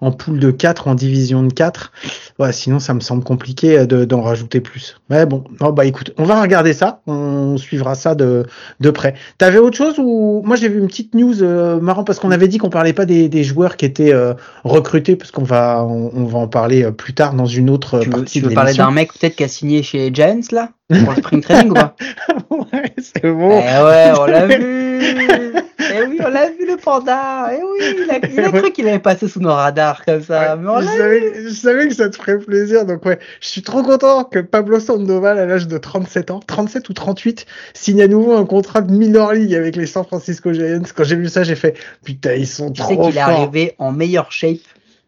[0.00, 1.90] en poule de 4, en division de 4.
[2.38, 5.00] Ouais, sinon, ça me semble compliqué euh, de- d'en rajouter plus.
[5.10, 5.42] Mais bon,
[5.74, 7.00] bah écoute, on va regarder ça.
[7.08, 8.46] On suivra ça de,
[8.78, 9.14] de près.
[9.38, 12.46] T'avais autre chose ou moi j'ai vu une petite news euh, marrant parce qu'on avait
[12.46, 16.12] dit qu'on parlait pas des, des joueurs qui étaient euh, recrutés parce qu'on va on,
[16.14, 18.75] on va en parler plus tard dans une autre veux, partie tu de veux parler.
[18.76, 21.96] D'un mec peut-être qui a signé chez Giants là Pour le spring training pas
[22.50, 23.58] ouais, c'est Eh bon.
[23.58, 24.92] ouais, on l'a vu
[25.98, 28.88] Eh oui, on l'a vu le panda Eh oui, il a, il a cru qu'il
[28.88, 30.56] avait passé sous nos radars comme ça.
[30.56, 32.84] Ouais, mais on je, savais, je savais que ça te ferait plaisir.
[32.84, 36.88] Donc ouais, je suis trop content que Pablo Sandoval, à l'âge de 37 ans, 37
[36.88, 40.82] ou 38, signe à nouveau un contrat de minor league avec les San Francisco Giants.
[40.94, 43.30] Quand j'ai vu ça, j'ai fait putain, ils sont Tu sais trop qu'il est forts.
[43.30, 44.58] arrivé en meilleure shape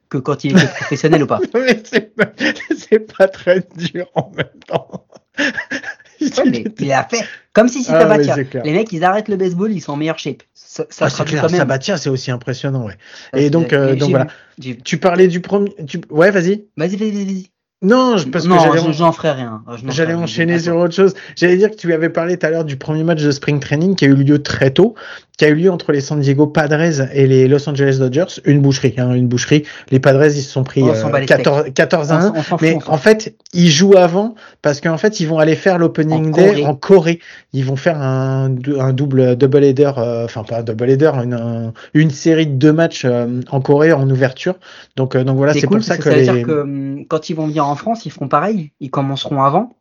[0.09, 2.27] que quand il était professionnel ou pas Mais c'est pas,
[3.19, 5.07] pas très dur en même temps.
[6.21, 8.65] Ouais, mais il a fait comme si c'était Ah, clair.
[8.65, 10.43] Les mecs, ils arrêtent le baseball, ils sont en meilleure shape.
[10.55, 11.59] Ça, ça Ah, clair, quand même.
[11.59, 12.97] Sabatia, c'est aussi impressionnant, ouais.
[13.33, 14.29] Ça, Et donc, euh, donc voilà.
[14.85, 15.75] Tu parlais du premier.
[15.87, 16.01] Tu...
[16.11, 16.67] Ouais, vas-y.
[16.77, 17.51] Vas-y, vas-y, vas-y.
[17.81, 19.63] Non, parce que non, je- j'en ferai rien.
[19.87, 21.15] J'allais enchaîner sur autre chose.
[21.37, 23.95] J'allais dire que tu avais parlé tout à l'heure du premier match de spring training
[23.95, 24.97] qui a eu lieu très tôt,
[25.37, 28.41] qui a eu lieu entre les San Diego Padres et les Los Angeles Dodgers.
[28.45, 29.63] Une boucherie, hein, une boucherie.
[29.93, 32.21] Les Padres, ils se sont pris s'en euh, bat les 14, 14 à On 1.
[32.23, 35.39] s'en- on s'en fout, Mais en fait, ils jouent avant parce qu'en fait, ils vont
[35.39, 36.67] aller faire l'opening En day Corée.
[36.67, 37.21] en Corée.
[37.53, 41.35] Ils vont faire un, un double double header, euh, enfin pas un double header, une,
[41.35, 44.57] un- une série de deux matchs euh, en Corée en ouverture.
[44.97, 46.39] Donc, euh, donc voilà, C'est cool pour ça que, que ça veut les...
[46.39, 48.73] dire que hum, quand ils vont venir en France, ils feront pareil.
[48.81, 49.75] Ils commenceront avant.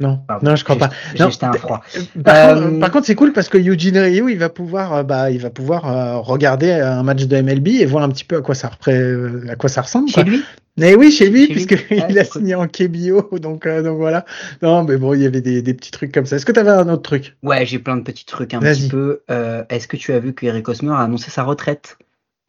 [0.00, 0.90] non, Pardon, non, je crois pas.
[1.20, 1.80] Non, un froid.
[2.24, 5.02] Par, Euh, contre, par contre, c'est cool parce que Eugene Ryu, il va pouvoir, euh,
[5.04, 8.36] bah, il va pouvoir euh, regarder un match de MLB et voir un petit peu
[8.38, 10.08] à quoi ça, repré- à quoi ça ressemble.
[10.08, 10.24] Chez quoi.
[10.24, 10.42] lui
[10.76, 11.64] Mais oui, chez lui, Chez lui.
[11.66, 14.24] puisque Ouais, il a signé en KBO, donc, euh, donc voilà.
[14.62, 16.36] Non, mais bon, il y avait des, des petits trucs comme ça.
[16.36, 17.36] Est-ce que tu avais un autre truc?
[17.44, 19.22] Ouais, j'ai plein de petits trucs un petit peu.
[19.68, 21.98] Est-ce que tu as vu que Eric Hosmer a annoncé sa retraite?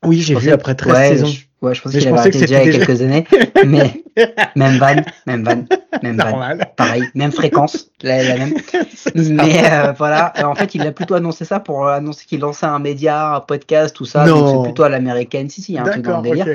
[0.06, 1.28] Oui, j'ai vu après 13 ouais, saisons.
[1.28, 3.26] Je, ouais, je pensais Mais qu'il avait arrêté déjà il y a quelques années.
[3.66, 4.04] Mais
[4.56, 4.96] même van,
[5.28, 5.66] même van,
[6.04, 6.58] même van.
[6.76, 8.54] Pareil, même fréquence, la, la même.
[9.16, 12.66] Mais euh, voilà, Euh, en fait, il a plutôt annoncé ça pour annoncer qu'il lançait
[12.66, 14.26] un média, un podcast, tout ça.
[14.26, 14.40] Non.
[14.40, 15.50] Donc c'est plutôt à l'américaine.
[15.50, 16.48] Si, si, il y a un truc dans le délire.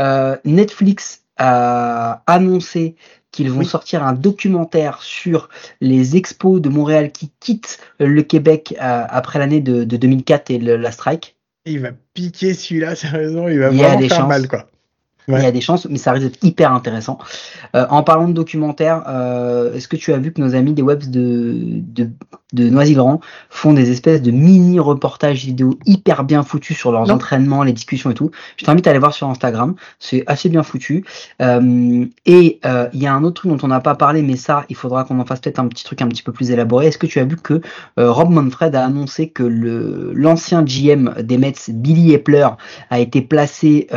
[0.00, 2.96] Euh, Netflix a annoncé
[3.30, 3.66] qu'ils vont Oui.
[3.66, 5.48] sortir un documentaire sur
[5.80, 10.58] les expos de Montréal qui quittent le Québec euh, après l'année de, de 2004 et
[10.58, 11.36] le- la strike.
[11.68, 14.28] Il va piquer celui-là, sérieusement, il va Il vraiment faire chances.
[14.28, 14.70] mal, quoi.
[15.28, 17.18] Il y a des chances, mais ça risque d'être hyper intéressant.
[17.76, 20.80] Euh, en parlant de documentaire, euh, est-ce que tu as vu que nos amis des
[20.80, 22.08] webs de, de,
[22.54, 27.14] de Noisy-le-Grand font des espèces de mini reportages vidéo hyper bien foutus sur leurs Non.
[27.14, 28.30] entraînements, les discussions et tout?
[28.56, 31.04] Je t'invite à aller voir sur Instagram, c'est assez bien foutu.
[31.42, 32.60] Euh, et
[32.94, 35.04] il y a un autre truc dont on n'a pas parlé, mais ça, il faudra
[35.04, 36.86] qu'on en fasse peut-être un petit truc un petit peu plus élaboré.
[36.86, 37.60] Est-ce que tu as vu que
[37.98, 42.48] Rob Manfred a annoncé que le l'ancien GM des Mets, Billy Epler,
[42.88, 43.88] a été placé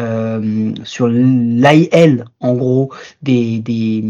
[0.83, 4.03] sur l'IL, en gros, des, des,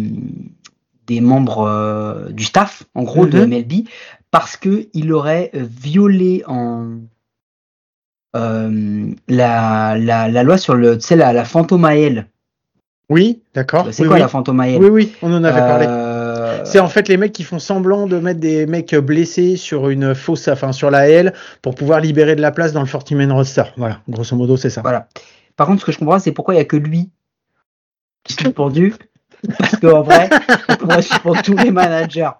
[1.07, 3.49] des membres euh, du staff, en gros, de Mhm.
[3.49, 3.73] MLB,
[4.31, 6.87] parce que il aurait violé en
[8.35, 12.27] euh, la, la, la loi sur le, tu sais, la, la fantôme AL.
[13.09, 13.87] Oui, d'accord.
[13.91, 14.21] C'est oui, quoi oui.
[14.21, 15.85] la fantôme AL Oui, oui, on en avait parlé.
[15.89, 19.89] Euh, C'est en fait les mecs qui font semblant de mettre des mecs blessés sur
[19.89, 23.11] une fausse, enfin sur la L pour pouvoir libérer de la place dans le 40
[23.11, 23.63] man roster.
[23.75, 24.79] Voilà, grosso modo, c'est ça.
[24.81, 25.09] Voilà.
[25.61, 27.11] Par contre, ce que je comprends, c'est pourquoi il n'y a que lui
[28.23, 28.95] qui s'est pendu.
[29.59, 30.27] Parce qu'en vrai,
[30.69, 32.31] on pourrait suivre tous les managers.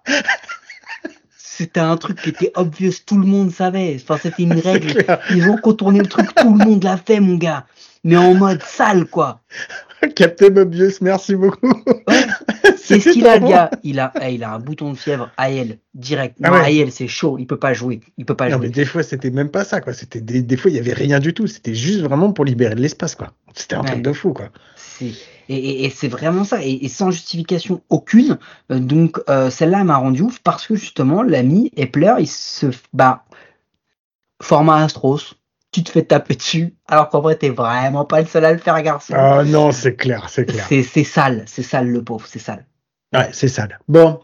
[1.36, 3.96] C'était un truc qui était obvious, tout le monde savait.
[4.02, 5.04] Enfin, c'était une règle.
[5.30, 7.64] Ils ont contourné le truc, tout le monde l'a fait, mon gars.
[8.02, 9.40] Mais en mode sale, quoi.
[10.16, 11.72] Captain Obvious, merci beaucoup.
[12.76, 13.70] C'est ce qu'il a, le trop gars.
[13.84, 16.36] Il a, eh, il a un bouton de fièvre, AL, direct.
[16.42, 16.82] Ah Non, ouais.
[16.82, 18.00] AL, c'est chaud, il peut pas jouer.
[18.18, 18.66] Il peut pas Non, jouer.
[18.66, 19.92] mais des fois, c'était même pas ça, quoi.
[19.92, 21.46] C'était des, des fois, il y avait rien du tout.
[21.46, 23.32] C'était juste vraiment pour libérer de l'espace, quoi.
[23.54, 23.90] C'était un Ouais.
[23.92, 24.48] truc de fou, quoi.
[25.00, 25.12] Et,
[25.48, 28.38] et- et c'est vraiment ça, et, et sans justification aucune.
[28.70, 32.66] Euh, donc euh, celle-là elle m'a rendu ouf parce que justement l'ami Epler, il se
[32.92, 33.24] bah
[34.40, 35.34] format Astros,
[35.72, 38.58] tu te fais taper dessus, alors qu'en vrai t'es vraiment pas le seul à le
[38.58, 39.14] faire garçon.
[39.16, 40.66] Ah non, c'est clair, c'est clair.
[40.68, 42.66] c'est sale, c'est sale le pauvre, c'est sale.
[43.14, 43.78] Ouais, c'est sale.
[43.88, 44.20] Bon,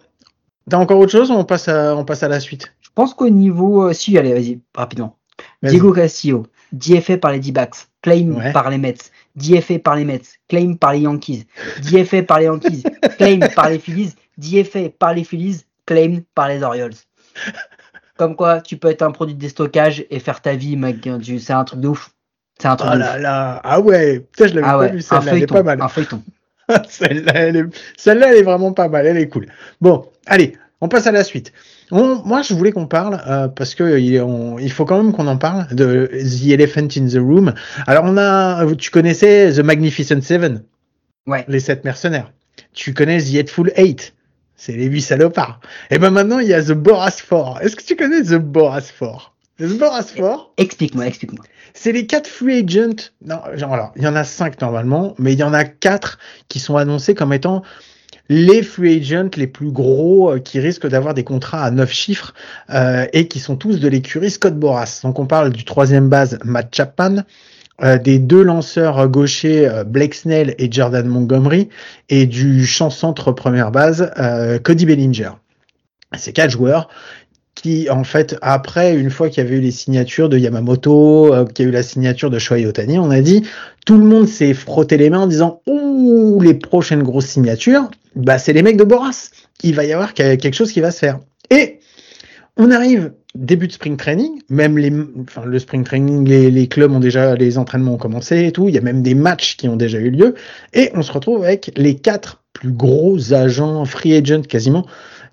[0.71, 2.73] t'as encore autre chose ou on passe à, on passe à la suite?
[2.81, 5.17] Je pense qu'au niveau, euh, si allez vas-y rapidement.
[5.63, 8.53] Diego Castillo, DFA par les D-backs, claim Ouais.
[8.53, 8.95] par les Mets,
[9.37, 11.47] DFA par les Mets, claim par les Yankees,
[11.83, 12.83] DFA par les Yankees,
[13.19, 16.95] claim par les Phillies, DFA par les Phillies, claim par les Orioles.
[18.19, 21.09] Comme quoi, tu peux être un produit de déstockage et faire ta vie, mec.
[21.41, 22.11] C'est un truc de ouf.
[22.61, 23.23] C'est un truc Oh de là ouf.
[23.23, 25.81] là, ah ouais, putain, je l'avais Ah pas ouais, vu celle-là, elle est pas mal.
[25.81, 26.23] un feuilleton.
[26.89, 29.47] celle-là, elle est, elle est vraiment pas mal, elle est cool.
[29.81, 31.53] Bon, allez, on passe à la suite.
[31.93, 35.03] On- moi, je voulais qu'on parle euh, parce que il, est- on- il faut quand
[35.03, 37.55] même qu'on en parle de The Elephant in the Room.
[37.87, 40.65] Alors, on a, tu connaissais The Magnificent Seven,
[41.29, 41.45] Ouais.
[41.49, 42.33] les sept mercenaires.
[42.75, 44.15] Tu connais The Hateful Eight,
[44.59, 45.61] c'est les huit salopards.
[45.91, 47.59] Et ben maintenant, il y a The Boras Four.
[47.63, 49.35] Est-ce que tu connais The Boras Four?
[49.59, 51.45] The Boras Four, Explique-moi, explique-moi.
[51.75, 53.11] c'est les quatre free agents.
[53.25, 56.19] Non, genre alors, il y en a cinq normalement, mais il y en a quatre
[56.49, 57.63] qui sont annoncés comme étant
[58.29, 62.35] les free agents les plus gros euh, qui risquent d'avoir des contrats à neuf chiffres
[62.71, 65.01] euh, et qui sont tous de l'écurie Scott Boras.
[65.03, 67.25] Donc on parle du troisième base Matt Chapman,
[67.81, 71.69] des deux lanceurs gauchers euh, Blake Snell et Jordan Montgomery
[72.09, 75.31] et du champ centre première base euh, Cody Bellinger.
[76.17, 76.89] Ces quatre joueurs
[77.55, 81.45] qui, en fait, après, une fois qu'il y avait eu les signatures de Yamamoto, euh,
[81.45, 83.43] qu'il y a eu la signature de Shohei Otani, on a dit,
[83.85, 88.39] tout le monde s'est frotté les mains en disant, ouh, les prochaines grosses signatures, bah,
[88.39, 89.31] c'est les mecs de Boras.
[89.65, 91.19] Il va y avoir que- quelque chose qui va se faire.
[91.51, 91.81] Et
[92.57, 96.93] on arrive début de spring training, même les, enfin, le spring training, les, les, clubs
[96.93, 98.69] ont déjà, les entraînements ont commencé et tout.
[98.69, 100.35] Il y a même des matchs qui ont déjà eu lieu.
[100.73, 104.87] Et on se retrouve avec les quatre plus gros agents free agent quasiment.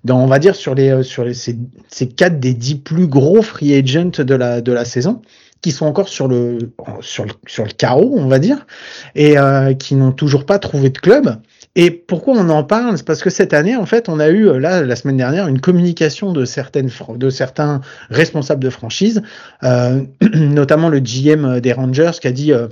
[0.04, 1.56] Dans, on va dire sur les, sur les, ces,
[1.88, 5.22] ces quatre des dix plus gros free agents de la, de la saison
[5.62, 6.58] qui sont encore sur le,
[7.00, 8.66] sur le, sur le carreau, on va dire,
[9.14, 11.40] et euh, qui n'ont toujours pas trouvé de club.
[11.78, 12.96] Et pourquoi on en parle?
[12.96, 15.46] C'est parce que cette année, en fait, on a eu euh, là la semaine dernière
[15.46, 19.22] une communication de certaines de certains responsables de franchise,
[19.62, 20.00] euh,
[20.34, 22.68] notamment le GM des Rangers, qui a dit euh,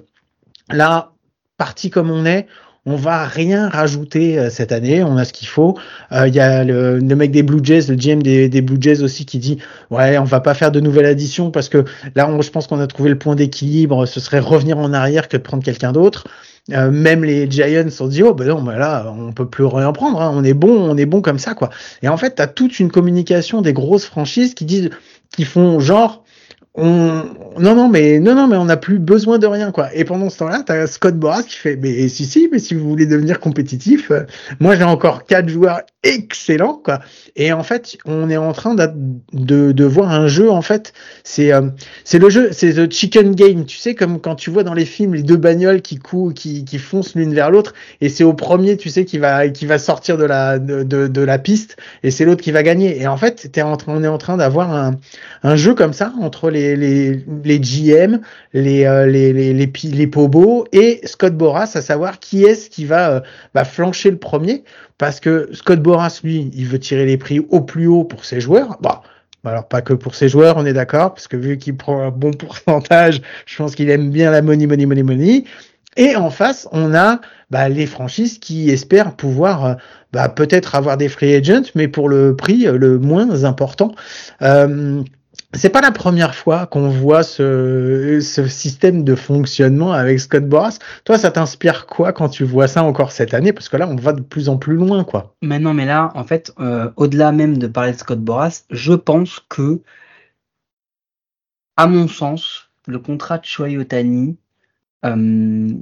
[0.71, 1.13] là,
[1.59, 2.47] parti comme on est,
[2.87, 5.79] on va rien rajouter euh, cette année, on a ce qu'il faut.
[6.11, 9.03] Il y a le, le, mec des Blue Jays, le GM des, des, Blue Jays
[9.03, 9.59] aussi qui dit
[9.91, 12.87] ouais, on va pas faire de nouvelle addition parce que là, je pense qu'on a
[12.87, 14.07] trouvé le point d'équilibre.
[14.07, 16.25] Ce serait revenir en arrière que de prendre quelqu'un d'autre.
[16.73, 19.93] Euh, même les Giants ont dit oh ben non ben là on peut plus rien
[19.93, 20.33] prendre hein.
[20.35, 21.69] on est bon on est bon comme ça quoi
[22.01, 24.89] et en fait tu as toute une communication des grosses franchises qui disent
[25.37, 26.24] qui font genre
[26.77, 27.23] on...
[27.61, 29.95] non non mais non non mais on n'a plus besoin de rien quoi.
[29.95, 32.89] Et pendant ce temps-là t'as Scott Boras qui fait mais si si mais si vous
[32.89, 34.25] voulez devenir compétitif euh,
[34.59, 36.99] moi j'ai encore quatre joueurs excellents quoi.
[37.37, 40.93] Et en fait on est en train de, de, voir un jeu en fait.
[41.23, 41.69] C'est euh,
[42.03, 44.85] c'est le jeu c'est the chicken game tu sais comme quand tu vois dans les
[44.85, 48.35] films les deux bagnoles qui courent qui, qui foncent l'une vers l'autre et c'est au
[48.35, 52.11] premier tu sais qui va qui va sortir de la de, de, la piste et
[52.11, 53.01] c'est l'autre qui va gagner.
[53.01, 54.97] Et en fait en on est en train d'avoir un,
[55.45, 58.21] un jeu comme ça entre les les, GM,
[58.53, 62.85] les, euh, les, les, les, les Pobo et Scott Boras, à savoir qui est-ce qui
[62.85, 63.21] va, euh,
[63.55, 64.65] bah, flancher le premier.
[64.99, 68.41] Parce que Scott Boras, lui, il veut tirer les prix au plus haut pour ses
[68.41, 68.79] joueurs.
[68.81, 68.95] Bon,
[69.45, 72.11] alors pas que pour ses joueurs, on est d'accord, parce que vu qu'il prend un
[72.11, 75.45] bon pourcentage, je pense qu'il aime bien la money, money, money, money.
[75.97, 79.75] Et en face, on a bah, les franchises qui espèrent pouvoir euh,
[80.13, 83.95] bah, peut-être avoir des free agents, mais pour le prix le moins important.
[84.43, 85.03] Euh,
[85.55, 90.79] c'est pas la première fois qu'on voit ce, système de fonctionnement avec Scott Boras.
[91.05, 93.53] Toi, ça t'inspire quoi quand tu vois ça encore cette année?
[93.53, 95.35] Parce que là, on va de plus en plus loin, quoi.
[95.43, 98.93] Mais non, mais là, en fait, euh, au-delà même de parler de Scott Boras, je
[98.93, 99.81] pense que,
[101.77, 104.37] à mon sens, le contrat de Shohei Otani
[105.05, 105.73] euh,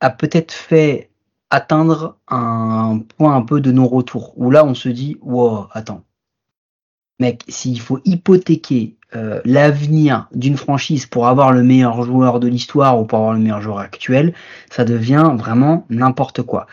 [0.00, 1.10] a peut-être fait
[1.50, 4.32] atteindre un point un peu de non-retour.
[4.36, 6.02] Où là, on se dit, wow, attends,
[7.18, 13.00] mec, s'il faut hypothéquer euh, l'avenir d'une franchise pour avoir le meilleur joueur de l'histoire
[13.00, 14.34] ou pour avoir le meilleur joueur actuel,
[14.70, 16.66] ça devient vraiment n'importe quoi.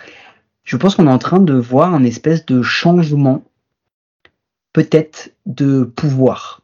[0.64, 3.44] Je pense qu'on est en train de voir un espèce de changement,
[4.72, 6.62] peut-être, de pouvoir.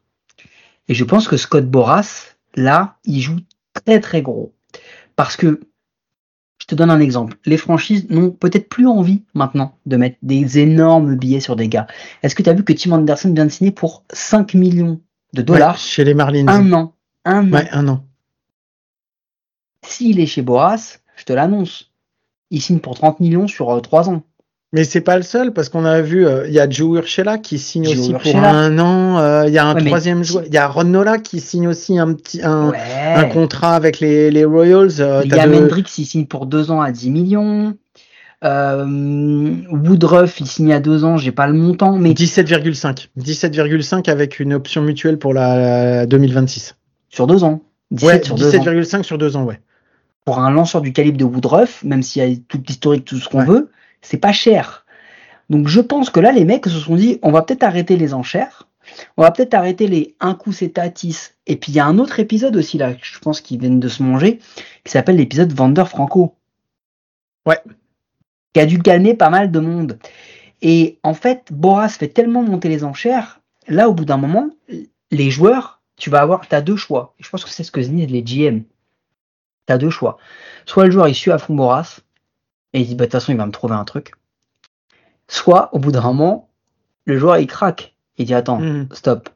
[0.87, 3.39] Et je pense que Scott Boras, là, il joue
[3.73, 4.53] très très gros.
[5.15, 5.59] Parce que
[6.69, 7.37] te donne un exemple.
[7.45, 11.87] Les franchises n'ont peut-être plus envie maintenant de mettre des énormes billets sur des gars.
[12.21, 15.01] Est-ce que tu as vu que Tim Anderson vient de signer pour 5 millions
[15.33, 16.93] de dollars chez les Marlins Un an.
[17.25, 17.63] Un an.
[17.71, 18.05] un an.
[19.85, 21.91] S'il est chez Boras, je te l'annonce,
[22.51, 24.23] il signe pour 30 millions sur 3 euh, ans.
[24.71, 27.39] Mais c'est pas le seul parce qu'on a vu, euh, il y a Joe Urshela
[27.39, 29.17] qui signe aussi pour un an.
[29.17, 31.97] Euh, il y a un troisième joueur, il y a Ron Nola qui signe aussi
[31.97, 32.71] un petit un,
[33.15, 34.99] un contrat avec les, les Royals.
[34.99, 37.73] Euh, il y a Mendrix qui signe pour deux ans à 10 millions.
[38.43, 44.53] Woodruff il signe à deux ans, j'ai pas le montant, mais 17,5, 17,5 avec une
[44.53, 46.75] option mutuelle pour la 2026.
[47.09, 47.61] Sur deux ans.
[47.91, 49.59] 17,5 sur deux ans, ouais.
[50.25, 53.27] Pour un lanceur du calibre de Woodruff, même s'il y a tout l'historique, tout ce
[53.27, 54.85] qu'on veut c'est pas cher.
[55.49, 58.13] Donc je pense que là, les mecs se sont dit, on va peut-être arrêter les
[58.13, 58.67] enchères,
[59.17, 61.31] on va peut-être arrêter les un coup c'est Tatis.
[61.47, 63.87] Et puis il y a un autre épisode aussi là, je pense qu'ils viennent de
[63.87, 64.39] se manger,
[64.83, 66.35] qui s'appelle l'épisode Vander Franco.
[67.45, 67.59] Ouais.
[68.53, 69.99] Qui a dû gagner pas mal de monde.
[70.61, 74.49] Et en fait, Boras fait tellement monter les enchères, là au bout d'un moment,
[75.11, 77.15] les joueurs, tu vas avoir, tu as deux choix.
[77.19, 78.63] Je pense que c'est ce que disent les GM.
[79.67, 80.17] Tu as deux choix.
[80.65, 81.99] Soit le joueur il suit à fond Boras,
[82.73, 84.13] et il dit bah de toute façon il va me trouver un truc.
[85.27, 86.49] Soit au bout d'un moment,
[87.05, 87.95] le joueur il craque.
[88.17, 88.87] Il dit attends, mhm.
[88.91, 89.29] stop.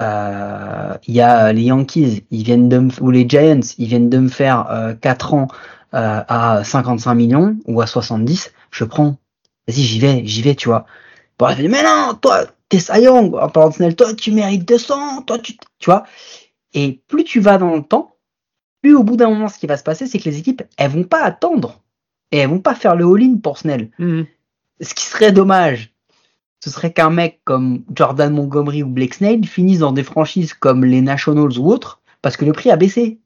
[0.00, 4.18] Euh, il y a les Yankees, ils viennent de ou les Giants, ils viennent de
[4.18, 5.48] me faire euh, 4 ans
[5.94, 9.16] euh, à 55 millions ou à 70, je prends.
[9.66, 10.86] Vas-y, j'y vais, j'y vais, tu vois.
[11.38, 15.22] Bon, il dit, mais non, toi, t'es Sayong, en parlant de toi, tu mérites 200,
[15.22, 16.04] toi, tu, tu vois.
[16.74, 18.16] Et plus tu vas dans le temps,
[18.82, 20.90] plus au bout d'un moment, ce qui va se passer, c'est que les équipes, elles
[20.90, 21.80] vont pas attendre
[22.32, 23.90] et elles vont pas faire le all-in pour Snell.
[23.98, 24.26] Mhm.
[24.80, 25.92] Ce qui serait dommage,
[26.60, 30.84] ce serait qu'un mec comme Jordan Montgomery ou Blake Snell finisse dans des franchises comme
[30.84, 33.18] les Nationals ou autres, parce que le prix a baissé.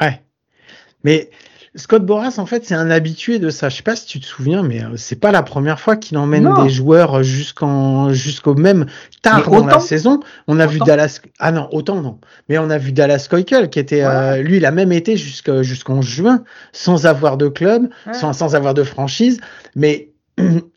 [0.00, 0.22] Ouais.
[1.04, 1.30] Mais
[1.76, 3.68] Scott Boras, en fait, c'est un habitué de ça.
[3.68, 6.16] Je sais pas si tu te souviens, mais euh, c'est pas la première fois qu'il
[6.16, 8.86] emmène des joueurs jusqu'en jusqu'au même
[9.22, 10.20] tard dans la saison.
[10.48, 11.20] On a vu Dallas.
[11.38, 12.18] Ah non, autant non.
[12.48, 16.00] Mais on a vu Dallas Keuchel qui était, euh, lui, il a même été jusqu'en
[16.00, 19.40] juin sans avoir de club, sans, sans avoir de franchise.
[19.74, 20.08] Mais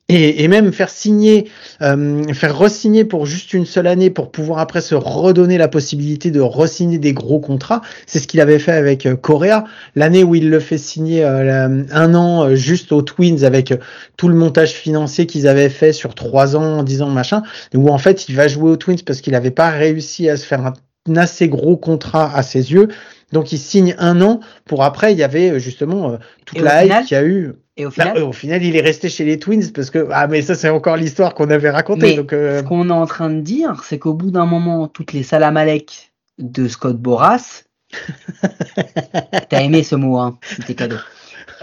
[0.09, 1.49] et, même faire signer,
[1.81, 6.31] euh, faire resigner pour juste une seule année pour pouvoir après se redonner la possibilité
[6.31, 7.81] de resigner des gros contrats.
[8.07, 9.65] C'est ce qu'il avait fait avec euh, Correa.
[9.95, 13.73] L'année où il le fait signer euh, un an juste aux Twins avec
[14.17, 17.43] tout le montage financier qu'ils avaient fait sur trois ans en disant machin,
[17.75, 20.45] où en fait il va jouer aux Twins parce qu'il n'avait pas réussi à se
[20.45, 22.87] faire un assez gros contrat à ses yeux.
[23.31, 27.15] Donc il signe un an pour après, il y avait justement toute la hype qu'il
[27.15, 27.53] y a eu.
[27.79, 30.41] Et au final, au final, il est resté chez les Twins parce que ah mais
[30.41, 32.15] ça c'est encore l'histoire qu'on avait racontée.
[32.15, 35.13] donc, euh, ce qu'on est en train de dire, c'est qu'au bout d'un moment, toutes
[35.13, 37.63] les salamalek de Scott Boras,
[39.49, 40.97] t'as aimé ce mot, hein, c'était cadeau.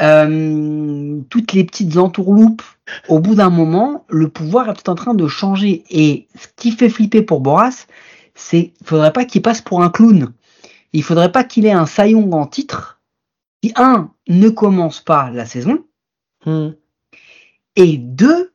[0.00, 2.62] Euh, toutes les petites entourloupes,
[3.08, 5.84] au bout d'un moment, le pouvoir est peut-être en train de changer.
[5.90, 7.86] Et ce qui fait flipper pour Boras,
[8.34, 10.32] c'est qu'il faudrait pas qu'il passe pour un clown.
[10.94, 13.00] Il faudrait pas qu'il ait un saillon en titre
[13.62, 15.84] qui, un, ne commence pas la saison,
[16.46, 16.70] Hmm.
[17.76, 18.52] Et deux,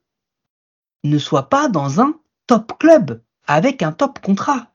[1.04, 2.16] ne soit pas dans un
[2.48, 4.68] top club avec un top contrat.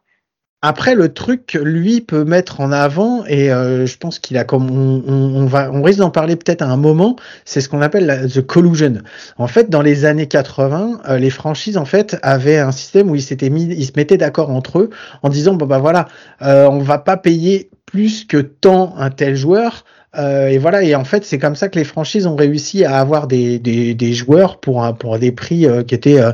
[0.62, 4.44] Après, le truc que lui peut mettre en avant, et euh, je pense qu'il a
[4.44, 8.06] comme on, va, on risque d'en parler peut-être à un moment, c'est ce qu'on appelle
[8.06, 8.94] la, the collusion.
[9.36, 13.14] En fait, dans les années 80, euh, les franchises en fait avaient un système où
[13.14, 14.90] ils s'étaient mis, ils se mettaient d'accord entre eux
[15.22, 16.08] en disant bon bah voilà,
[16.42, 19.84] euh, on va pas payer plus que tant un tel joueur.
[20.18, 22.98] Euh, et voilà, et en fait, c'est comme ça que les franchises ont réussi à
[22.98, 26.32] avoir des, des, joueurs pour, pour des prix euh, qui étaient, euh,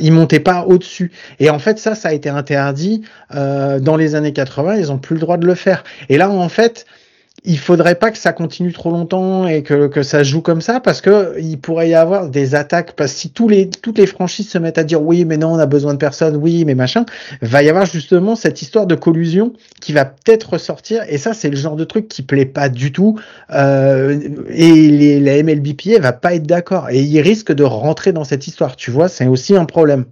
[0.00, 1.12] ils montaient pas au-dessus.
[1.38, 3.02] Et en fait, ça, ça a été interdit
[3.34, 4.76] euh, dans les années 80.
[4.76, 5.84] Ils ont plus le droit de le faire.
[6.08, 6.86] Et là, en fait,
[7.44, 10.80] il faudrait pas que ça continue trop longtemps et que, que ça joue comme ça
[10.80, 14.06] parce que il pourrait y avoir des attaques parce que si tous les toutes les
[14.06, 16.74] franchises se mettent à dire oui mais non on a besoin de personne oui mais
[16.74, 17.06] machin
[17.40, 21.48] va y avoir justement cette histoire de collusion qui va peut-être ressortir et ça c'est
[21.48, 23.18] le genre de truc qui plaît pas du tout
[23.52, 28.24] euh, et les, la MLBPA va pas être d'accord et il risque de rentrer dans
[28.24, 30.04] cette histoire tu vois c'est aussi un problème.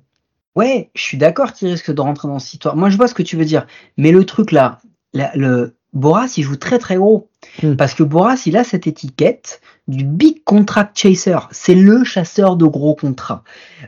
[0.56, 2.76] Ouais je suis d'accord qu'il risque de rentrer dans cette histoire.
[2.76, 3.66] Moi je vois ce que tu veux dire
[3.98, 4.78] mais le truc là
[5.12, 7.28] le Boras, il joue très très gros.
[7.62, 7.74] Hmm.
[7.76, 11.38] Parce que Boras, il a cette étiquette du big contract chaser.
[11.50, 13.44] C'est le chasseur de gros contrats.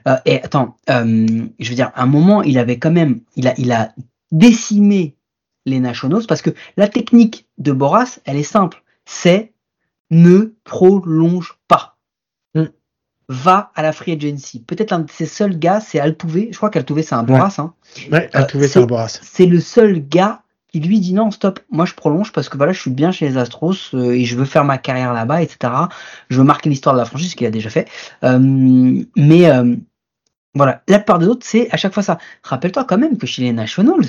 [0.07, 1.27] Euh, et attends, euh,
[1.59, 3.93] je veux dire, à un moment, il avait quand même, il a, il a
[4.33, 5.17] décimé
[5.67, 8.83] les Nationals parce que la technique de Boras, elle est simple.
[9.05, 9.53] C'est
[10.11, 11.97] ne prolonge pas.
[12.55, 12.67] Hmm.
[13.29, 14.61] Va à la free agency.
[14.61, 16.49] Peut-être un de ses seuls gars, c'est Altuve.
[16.51, 17.55] Je crois qu'Altuve, c'est un Boras.
[17.59, 17.75] Hein.
[18.11, 19.19] Ouais, Altuve, c'est un Boras.
[19.23, 22.73] C'est le seul gars qui lui dit non stop moi je prolonge parce que voilà
[22.73, 25.73] je suis bien chez les Astros euh, et je veux faire ma carrière là-bas etc
[26.29, 27.89] je veux marquer l'histoire de la franchise ce qu'il a déjà fait.
[28.25, 28.39] Euh,
[29.17, 29.77] mais euh,
[30.55, 30.83] voilà.
[30.89, 32.19] La plupart des autres c'est à chaque fois ça.
[32.43, 34.07] Rappelle-toi quand même que chez les Nationals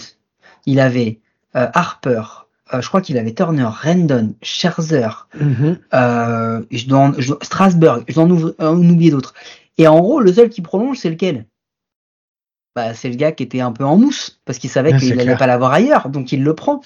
[0.66, 1.20] il avait
[1.54, 2.24] Harper
[2.80, 6.66] je crois qu'il avait Turner Rendon Scherzer mm-hmm.
[6.72, 9.34] je dois, Strasburg je dois en, en oublier d'autres.
[9.78, 11.46] Et en gros le seul qui prolonge c'est lequel?
[12.76, 15.36] Bah, c'est le gars qui était un peu en mousse parce qu'il savait qu'il n'allait
[15.36, 16.82] pas l'avoir ailleurs, donc il le prend.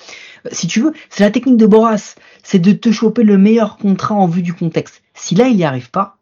[0.52, 4.16] Si tu veux, c'est la technique de Boras, c'est de te choper le meilleur contrat
[4.16, 5.04] en vue du contexte.
[5.14, 6.18] Si là il n'y arrive pas,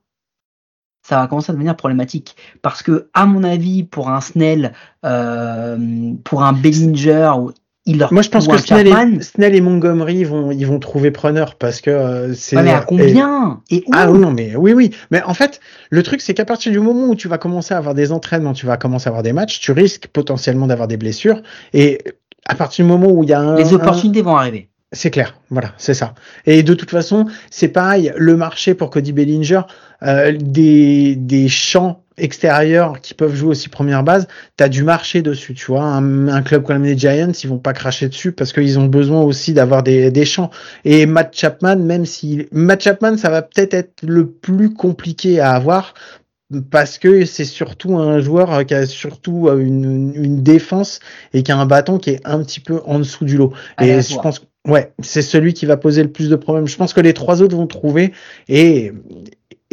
[1.03, 4.73] ça va commencer à devenir problématique parce que, à mon avis, pour un Snell,
[5.05, 7.33] euh, pour un Bellinger,
[7.85, 12.33] moi, je pense que Snell et, Montgomery vont, ils vont trouver preneur parce que euh,
[12.33, 12.61] c'est.
[12.61, 14.91] mais à combien et, Ah non, mais oui, oui.
[15.11, 17.77] Mais en fait, le truc, c'est qu'à partir du moment où tu vas commencer à
[17.77, 20.97] avoir des entraînements, tu vas commencer à avoir des matchs, tu risques potentiellement d'avoir des
[20.97, 21.41] blessures.
[21.73, 21.99] Et
[22.45, 23.55] à partir du moment où il y a un.
[23.55, 24.69] Les opportunités vont arriver.
[24.93, 26.13] C'est clair, voilà, c'est ça.
[26.45, 29.61] Et de toute façon, c'est pareil, le marché pour Cody Bellinger,
[30.03, 35.21] euh, des, des champs extérieurs qui peuvent jouer aussi première base, tu as du marché
[35.21, 35.83] dessus, tu vois.
[35.83, 39.53] Un, club comme les Giants, ils vont pas cracher dessus parce qu'ils ont besoin aussi
[39.53, 40.49] d'avoir des, des champs.
[40.85, 45.51] Et Matt Chapman, même si Matt Chapman, ça va peut-être être le plus compliqué à
[45.51, 45.93] avoir
[46.69, 50.99] parce que c'est surtout un joueur qui a surtout une, une, défense
[51.33, 53.53] et qui a un bâton qui est un petit peu en dessous du lot.
[53.81, 56.67] et je pense Ouais, c'est celui qui va poser le plus de problèmes.
[56.67, 58.13] Je pense que les trois autres vont trouver
[58.47, 58.93] et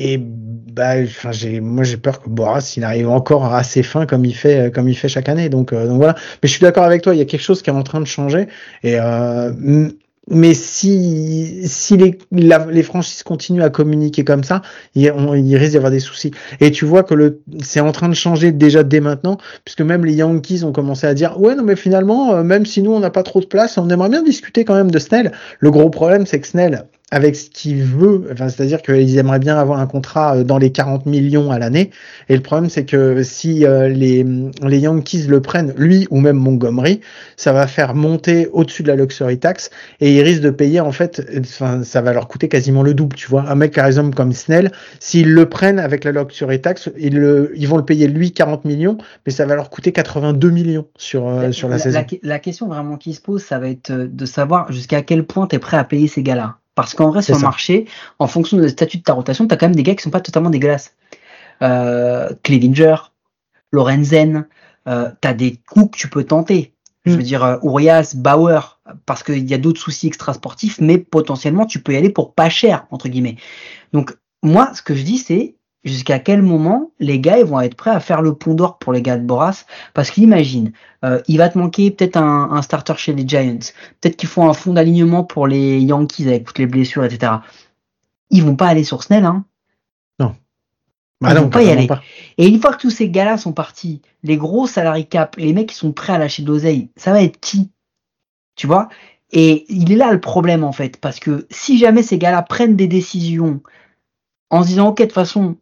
[0.00, 4.34] et bah, j'ai, moi j'ai peur que Boras il arrive encore assez fin comme il
[4.34, 5.48] fait comme il fait chaque année.
[5.48, 6.14] Donc, euh, donc voilà.
[6.42, 7.14] Mais je suis d'accord avec toi.
[7.14, 8.48] Il y a quelque chose qui est en train de changer
[8.82, 9.52] et euh,
[10.32, 14.62] mais si, si les, les franchises continuent à communiquer comme ça,
[14.94, 16.30] il, il risque d'y avoir des soucis.
[16.60, 20.04] Et tu vois que le, c'est en train de changer déjà dès maintenant, puisque même
[20.04, 23.00] les Yankees ont commencé à dire, ouais, non, mais finalement, euh, même si nous, on
[23.00, 25.32] n'a pas trop de place, on aimerait bien discuter quand même de Snell.
[25.58, 28.28] Le gros problème, c'est que Snell, avec ce qu'il veut.
[28.32, 31.90] Enfin, c'est-à-dire qu'ils aimeraient bien avoir un contrat euh, dans les 40 millions à l'année.
[32.28, 34.24] Et le problème, c'est que si euh, les,
[34.62, 37.00] les Yankees le prennent, lui ou même Montgomery,
[37.36, 40.92] ça va faire monter au-dessus de la luxury tax et ils risquent de payer en
[40.92, 41.26] fait.
[41.38, 43.16] Enfin, ça va leur coûter quasiment le double.
[43.16, 46.90] Tu vois, un mec par exemple comme Snell, s'ils le prennent avec la luxury tax,
[46.98, 50.50] ils, le, ils vont le payer lui 40 millions, mais ça va leur coûter 82
[50.50, 52.04] millions sur euh, sur la, saison.
[52.22, 55.56] La, question vraiment qui se pose, ça va être de savoir jusqu'à quel point tu
[55.56, 56.59] es prêt à payer ces gars-là.
[56.80, 57.86] Parce qu'en vrai, sur le marché,
[58.18, 60.10] en fonction de statut de ta rotation, tu as quand même des gars qui sont
[60.10, 60.94] pas totalement dégueulasses.
[61.60, 62.96] Euh, Clevinger,
[63.70, 64.46] Lorenzen,
[64.88, 66.72] euh, tu as des coups que tu peux tenter.
[67.04, 67.22] Je veux hmm.
[67.22, 71.92] dire, euh, Urias, Bauer, parce qu'il y a d'autres soucis extrasportifs, mais potentiellement, tu peux
[71.92, 73.36] y aller pour pas cher, entre guillemets.
[73.92, 77.74] Donc, moi, ce que je dis, c'est jusqu'à quel moment les gars ils vont être
[77.74, 79.64] prêts à faire le pont d'or pour les gars de Boras?
[79.94, 80.72] Parce qu'imagine
[81.04, 83.72] euh, il va te manquer peut-être un, un, starter chez les Giants.
[84.00, 87.32] Peut-être qu'ils font un fond d'alignement pour les Yankees avec toutes les blessures etc
[88.30, 89.44] ils vont pas aller sur Snell hein.
[90.18, 90.36] Non.
[91.20, 91.88] Bah ils vont pas y aller.
[92.38, 95.52] et une fois que tous ces gars là sont partis les gros salary cap les
[95.52, 97.70] mecs qui sont prêts à lâcher de l'oseille ça va être qui?
[98.56, 98.88] Tu vois?
[99.32, 100.96] Et il est là le problème en fait.
[100.98, 103.60] Parce que si jamais ces gars là prennent des décisions
[104.50, 105.56] en se disant ok de toute façon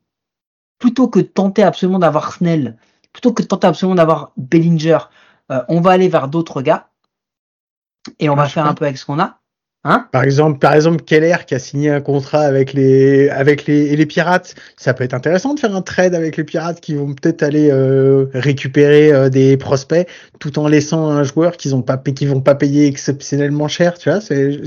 [0.78, 2.76] plutôt que de tenter absolument d'avoir Snell,
[3.12, 4.98] plutôt que de tenter absolument d'avoir Bellinger,
[5.50, 6.88] euh, on va aller vers d'autres gars
[8.18, 9.38] et on va faire un peu avec ce qu'on a.
[9.84, 10.08] Hein?
[10.10, 14.06] Par exemple, par exemple, Keller qui a signé un contrat avec les avec les, les
[14.06, 17.44] pirates, ça peut être intéressant de faire un trade avec les pirates qui vont peut-être
[17.44, 20.06] aller euh, récupérer euh, des prospects
[20.40, 24.10] tout en laissant un joueur qu'ils ont pas qui vont pas payer exceptionnellement cher, tu
[24.10, 24.18] vois.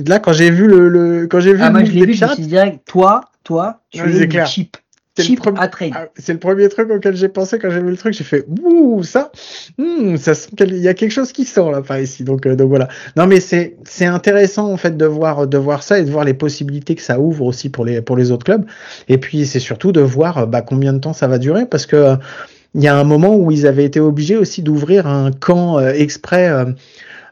[0.08, 2.26] Là quand j'ai vu le, le quand j'ai vu ah, moi je l'ai vu, je
[2.26, 2.56] me suis dit
[2.86, 4.78] toi, toi, tu es cheap.
[5.18, 5.70] C'est le, ah,
[6.16, 8.14] c'est le, premier truc auquel j'ai pensé quand j'ai vu le truc.
[8.14, 9.30] J'ai fait ouh ça,
[9.78, 10.32] hmm, ça
[10.62, 12.24] il y a quelque chose qui sort là par ici.
[12.24, 12.88] Donc euh, donc voilà.
[13.18, 16.24] Non mais c'est c'est intéressant en fait de voir de voir ça et de voir
[16.24, 18.66] les possibilités que ça ouvre aussi pour les pour les autres clubs.
[19.10, 22.16] Et puis c'est surtout de voir bah, combien de temps ça va durer parce que
[22.74, 25.92] il y a un moment où ils avaient été obligés aussi d'ouvrir un camp euh,
[25.92, 26.50] exprès.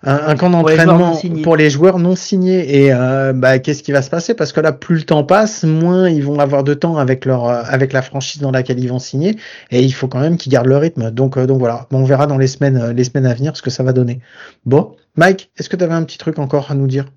[0.02, 2.84] Un, camp d'entraînement pour les joueurs non signés.
[2.84, 4.34] Et euh, bah, qu'est-ce qui va se passer?
[4.34, 7.48] Parce que là, plus le temps passe, moins ils vont avoir de temps avec leur
[7.48, 9.36] euh, avec la franchise dans laquelle ils vont signer.
[9.72, 11.12] Et il faut quand même qu'ils gardent le rythme.
[11.12, 11.88] Donc euh, donc voilà.
[11.92, 14.22] on verra dans les semaines les semaines à venir ce que ça va donner.
[14.66, 17.12] Bon, Mike, est-ce que tu avais un petit truc encore à nous dire?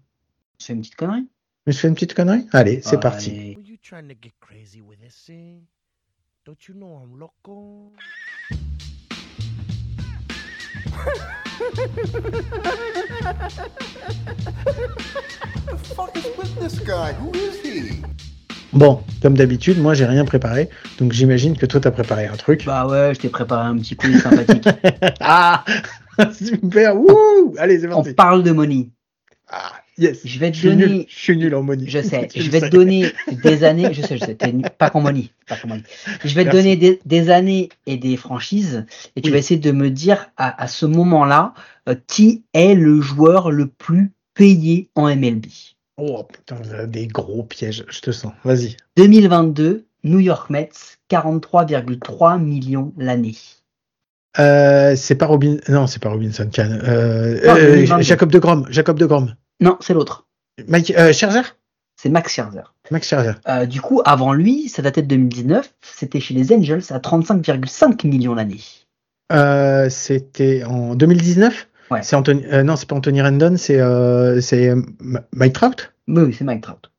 [0.59, 1.28] C'est une petite connerie.
[1.68, 2.47] Je fais une petite connerie?
[2.53, 3.57] Allez, c'est parti.
[18.73, 22.65] Bon, comme d'habitude, moi j'ai rien préparé, donc j'imagine que toi t'as préparé un truc.
[22.65, 24.67] Bah ouais, je t'ai préparé un petit coup sympathique.
[25.21, 25.63] ah
[26.33, 28.11] Super Wouh Allez, c'est parti.
[28.11, 28.91] On parle de money.
[30.03, 30.21] Yes.
[30.25, 31.07] Je vais te donner.
[31.09, 31.85] je suis nul en money.
[31.87, 32.29] Je sais.
[32.35, 33.13] je vais te donner
[33.45, 33.93] des années.
[33.93, 34.37] Je sais, je sais.
[34.79, 35.31] Pas qu'en money.
[35.47, 35.83] Pas money.
[36.25, 38.85] Je vais te donner des, des, années et des franchises,
[39.17, 41.55] et tu vas essayer de me dire à, à ce moment-là
[41.89, 45.47] euh, qui est le joueur le plus payé en MLB.
[45.97, 48.33] Oh putain, des gros pièges, je te sens.
[48.45, 48.77] Vas-y.
[48.97, 50.71] 2022, New York Mets,
[51.11, 53.37] 43,3 millions l'année.
[54.39, 59.05] Euh, c'est pas Robin, non, c'est pas Robinson euh, euh Jacob de Grom, Jacob de
[59.05, 59.35] Grom.
[59.63, 60.27] Non, c'est l'autre.
[60.69, 61.57] Mike Scherzer?
[61.97, 62.75] C'est Max Scherzer.
[62.91, 63.35] Max Scherzer.
[63.67, 65.73] du coup, avant lui, ça datait de 2019.
[65.83, 68.61] C'était chez les Angels à 35,5 millions l'année.
[69.89, 71.69] c'était en 2019.
[72.01, 74.73] C'est Anthony, euh, non, c'est pas Anthony Rendon, c'est euh, c'est
[75.33, 75.93] Mike Trout?
[76.09, 76.91] Oui, c'est Mike Trout.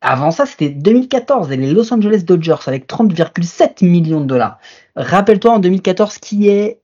[0.00, 4.58] Avant ça, c'était 2014 et les Los Angeles Dodgers avec 30,7 millions de dollars.
[4.96, 6.80] Rappelle-toi en 2014 qui est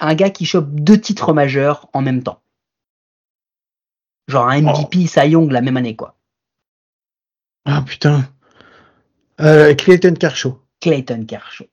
[0.00, 2.40] un gars qui chope deux titres majeurs en même temps.
[4.32, 5.20] Genre un MVP, oh.
[5.20, 6.14] Young la même année, quoi.
[7.66, 8.24] Ah putain.
[9.42, 10.58] Euh, Clayton Kershaw.
[10.80, 11.66] Clayton Kershaw.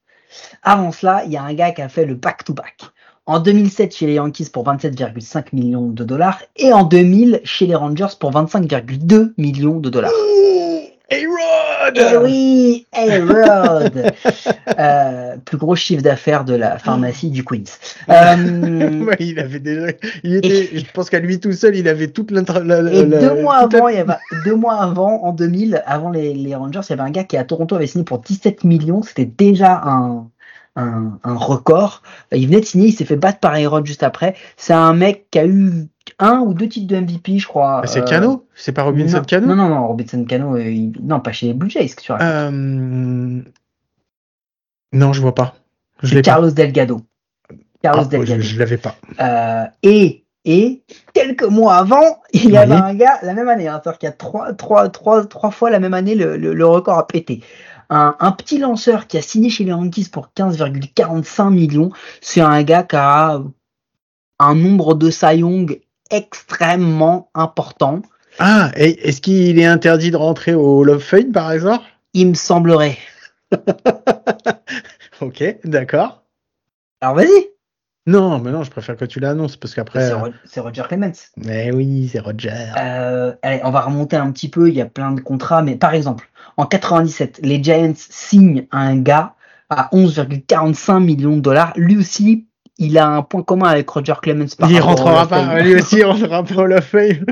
[0.62, 2.66] Avant cela, il y a un gars qui a fait le back-to-back.
[2.66, 2.94] back to back
[3.30, 7.76] en 2007 chez les Yankees pour 27,5 millions de dollars et en 2000 chez les
[7.76, 10.12] Rangers pour 25,2 millions de dollars.
[11.96, 14.12] Eh oui, A-Rod
[14.80, 17.64] euh, Plus gros chiffre d'affaires de la pharmacie du Queens.
[18.10, 19.88] Euh, il avait déjà,
[20.24, 22.60] il était, je pense qu'à lui tout seul, il avait toute l'intra...
[22.60, 24.14] Et deux mois avant, il y avait,
[24.46, 27.38] deux mois avant, en 2000, avant les, les Rangers, il y avait un gars qui
[27.38, 29.04] à Toronto avait signé pour 17 millions.
[29.04, 30.28] C'était déjà un,
[30.76, 32.02] un, record.
[32.32, 34.36] Il venait de signer, il s'est fait battre par Aaron juste après.
[34.58, 35.88] C'est un mec qui a eu
[36.20, 37.82] un ou deux titres de MVP, je crois.
[37.84, 38.48] Ah, c'est Cano?
[38.56, 39.48] C'est pas Robinson Cano?
[39.48, 43.42] Non, non, non, Robinson Cano, euh, non, pas chez les Blue Jays, que tu euh...
[44.92, 45.56] Non, je vois pas.
[46.02, 47.02] Je Carlos Delgado.
[47.82, 48.42] Carlos ah, Delgado.
[48.42, 48.96] Je, l'avais pas.
[49.20, 53.80] Euh, et Et quelques mois avant, il y avait un gars la même année, hein,
[53.84, 56.98] c'est-à-dire qu'il y a trois, trois, trois, trois fois la même année, le, le, record
[56.98, 57.42] a pété.
[57.90, 62.62] Un, un, petit lanceur qui a signé chez les Yankees pour 15,45 millions, c'est un
[62.64, 63.42] gars qui a
[64.40, 68.02] un nombre de Young extrêmement important.
[68.40, 71.84] Ah, est-ce qu'il est interdit de rentrer au Love Fame par exemple?
[72.14, 72.98] Il me semblerait.
[75.22, 76.24] ok, d'accord.
[77.02, 77.59] Alors vas-y.
[78.10, 80.12] Non, mais non, je préfère que tu l'annonces parce qu'après.
[80.46, 81.30] C'est Roger Clemens.
[81.38, 82.50] Mais oui, c'est Roger.
[82.76, 84.68] Euh, allez, on va remonter un petit peu.
[84.68, 88.98] Il y a plein de contrats, mais par exemple, en 97, les Giants signent un
[88.98, 89.36] gars
[89.70, 91.72] à 11,45 millions de dollars.
[91.76, 92.48] Lui aussi,
[92.80, 94.56] il a un point commun avec Roger Clemens.
[94.58, 95.62] Par il rentrera pas.
[95.62, 97.26] Lui aussi, il rentrera pas au Fame.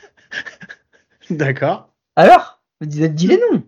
[1.30, 1.88] D'accord.
[2.16, 3.62] Alors, dis les noms.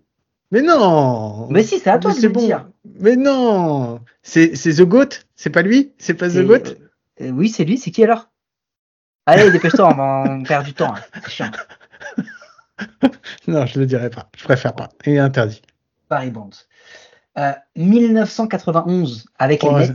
[0.51, 2.41] Mais non Mais si, c'est à toi de le bon.
[2.41, 2.69] dire.
[3.01, 5.09] Mais non C'est The Goat?
[5.37, 5.93] C'est pas lui?
[5.97, 6.75] C'est pas The Goat?
[7.23, 8.29] euh, Oui, c'est lui, c'est qui alors?
[9.25, 10.95] Allez, dépêche-toi, on va perdre du temps.
[10.95, 11.01] Hein.
[11.25, 11.51] C'est chiant.
[13.49, 14.29] non, je le dirai pas.
[14.37, 14.91] Je préfère pas.
[15.07, 15.63] Il est interdit.
[16.11, 16.51] Barry Bonds.
[17.77, 19.93] 1991, euh, avec les Mets,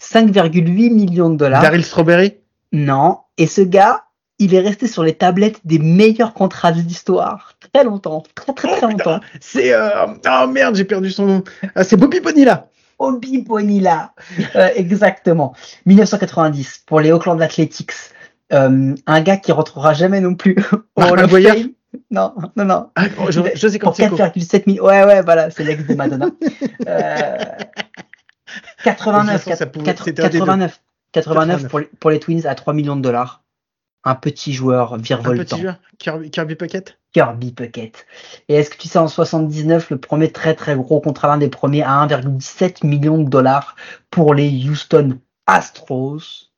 [0.00, 1.62] 5,8 millions de dollars.
[1.62, 2.34] Daryl Strawberry?
[2.72, 3.20] Non.
[3.38, 4.04] Et ce gars,
[4.38, 8.76] il est resté sur les tablettes des meilleurs contrats de l'histoire très longtemps, très très
[8.76, 9.20] très longtemps.
[9.40, 10.06] C'est euh...
[10.06, 11.44] oh merde, j'ai perdu son nom.
[11.74, 12.68] Ah, c'est Bobby Bonilla.
[12.98, 14.14] Bobby Bonilla,
[14.56, 15.54] euh, exactement.
[15.86, 17.92] 1990 pour les Oakland Athletics.
[18.52, 20.56] Euh, un gars qui rentrera jamais non plus
[20.96, 21.26] au Hall
[22.10, 22.90] Non, non, non.
[22.94, 24.84] Ah, je, je, sais pour 4,7 millions.
[24.84, 26.26] Ouais, ouais, voilà, c'est l'ex de Madonna.
[26.86, 27.36] euh,
[28.84, 29.44] 89,
[29.84, 30.80] 89,
[31.12, 33.42] 89 pour, pour les Twins à 3 millions de dollars
[34.04, 35.42] un petit joueur virevoltant.
[35.42, 36.98] Un petit joueur Kirby, Kirby Puckett?
[37.12, 38.06] Kirby Puckett.
[38.48, 41.48] Et est-ce que tu sais, en 79, le premier très très gros contrat, l'un des
[41.48, 43.76] premiers à 1,17 million de dollars
[44.10, 46.50] pour les Houston Astros?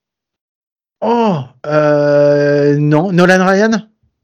[1.00, 3.70] Oh, euh, non, Nolan Ryan?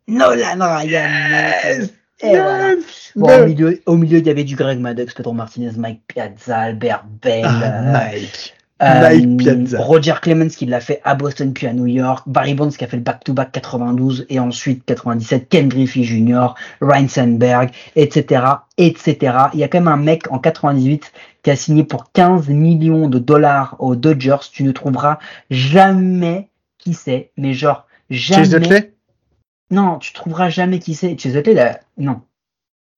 [0.09, 1.89] Nolan Ryan
[2.21, 2.75] Et voilà.
[3.17, 6.59] Bon, au, milieu, au milieu, il y avait du Greg Maddox, Pedro Martinez, Mike Piazza,
[6.59, 7.45] Albert Bell.
[7.45, 8.55] Ah, Mike.
[8.83, 12.83] Euh, Roger Clemens qui l'a fait à Boston puis à New York, Barry Bonds qui
[12.83, 18.43] a fait le back-to-back 92 et ensuite 97, Ken Griffey Jr., Ryan Sandberg, etc.,
[18.79, 19.37] etc.
[19.53, 21.13] Il y a quand même un mec en 98
[21.43, 24.49] qui a signé pour 15 millions de dollars aux Dodgers.
[24.51, 25.19] Tu ne trouveras
[25.51, 28.93] jamais qui c'est, mais genre jamais.
[29.71, 31.19] Non, tu trouveras jamais qui c'est.
[31.19, 32.23] Chase là, non.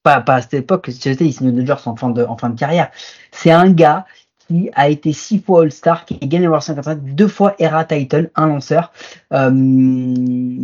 [0.05, 2.51] Pas, pas à cette époque, Chase il signe aux Dodgers en fin de, en fin
[2.51, 2.91] de carrière.
[3.31, 4.07] C'est un gars
[4.47, 7.85] qui a été six fois All-Star, qui a gagné le World 55, deux fois Era
[7.85, 8.93] Title, un lanceur,
[9.33, 9.51] euh,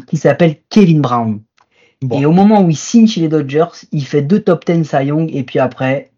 [0.06, 1.40] qui s'appelle Kevin Brown.
[2.12, 5.06] Et au moment où il signe chez les Dodgers, il fait deux top 10 Cy
[5.06, 6.12] Young, et puis après.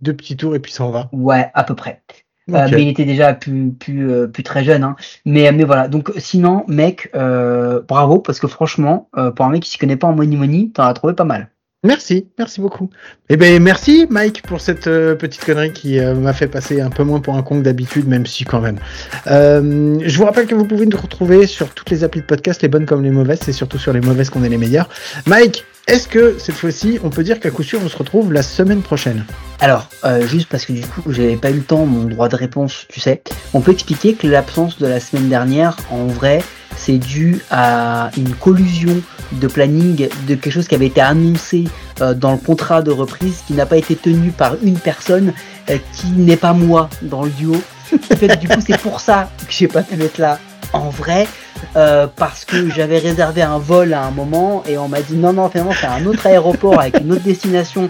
[0.00, 1.08] Deux petits tours, et puis ça en va.
[1.12, 2.02] Ouais, à peu près.
[2.50, 4.82] Euh, mais il était déjà plus, plus, euh, plus très jeune.
[4.82, 4.96] Hein.
[5.24, 5.88] Mais, mais voilà.
[5.88, 10.14] Donc, sinon, mec, bravo, parce que franchement, pour un mec qui s'y connaît pas en
[10.14, 11.48] money money, t'en as trouvé pas mal.
[11.84, 12.90] Merci, merci beaucoup.
[13.28, 16.90] Eh ben merci Mike pour cette euh, petite connerie qui euh, m'a fait passer un
[16.90, 18.78] peu moins pour un con que d'habitude, même si quand même.
[19.26, 22.62] Euh, je vous rappelle que vous pouvez nous retrouver sur toutes les applis de podcast,
[22.62, 24.88] les bonnes comme les mauvaises, c'est surtout sur les mauvaises qu'on est les meilleurs.
[25.26, 28.42] Mike, est-ce que cette fois-ci, on peut dire qu'à coup sûr, on se retrouve la
[28.42, 29.24] semaine prochaine
[29.60, 29.88] Alors,
[30.22, 33.00] juste parce que du coup, j'avais pas eu le temps, mon droit de réponse, tu
[33.00, 33.22] sais,
[33.52, 36.42] on peut expliquer que l'absence de la semaine dernière, en vrai,
[36.76, 39.02] c'est dû à une collusion
[39.32, 41.64] de planning de quelque chose qui avait été annoncé
[42.00, 45.32] euh, dans le contrat de reprise qui n'a pas été tenu par une personne
[45.70, 47.56] euh, qui n'est pas moi dans le duo.
[48.40, 50.38] Du coup, c'est pour ça que j'ai pas pu être là
[50.72, 51.28] en vrai.
[51.76, 55.32] Euh, parce que j'avais réservé un vol à un moment et on m'a dit non
[55.32, 57.88] non finalement c'est un autre aéroport avec une autre destination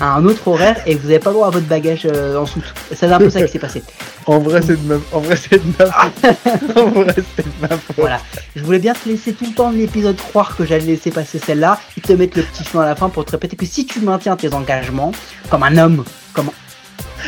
[0.00, 2.74] à un autre horaire et vous n'avez pas droit à votre bagage en soute.
[2.94, 3.82] C'est un peu ça qui s'est passé.
[4.26, 6.76] En vrai, c'est de ma, en vrai, c'est de ma faute.
[6.76, 7.68] en vrai, c'est de ma.
[7.96, 8.20] Voilà.
[8.56, 11.38] Je voulais bien te laisser tout le temps de l'épisode croire que j'allais laisser passer
[11.38, 13.86] celle-là et te mettre le petit fin à la fin pour te répéter que si
[13.86, 15.12] tu maintiens tes engagements,
[15.50, 16.50] comme un homme, comme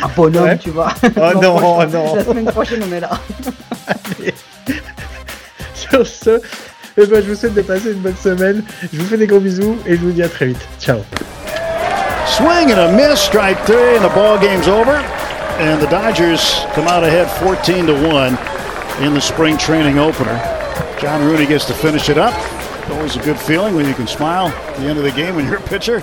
[0.01, 0.93] un bonhomme, tu vois.
[1.03, 2.15] Oh non, non.
[2.15, 3.11] La semaine prochaine, on est là.
[3.87, 4.33] Allez.
[5.89, 6.41] Sur ce,
[6.97, 8.63] eh ben, je vous souhaite de passer une bonne semaine.
[8.91, 10.67] Je vous fais des gros bisous et je vous dis à très vite.
[10.79, 10.99] Ciao.
[12.25, 14.95] Swing and a miss, strike three, and the ball game's over.
[15.59, 18.37] And the Dodgers come out ahead 14 to 1
[19.03, 20.37] in the spring training opener.
[20.99, 22.33] John Rooney gets to finish it up.
[22.89, 25.45] Always a good feeling when you can smile at the end of the game when
[25.45, 26.01] you're a pitcher.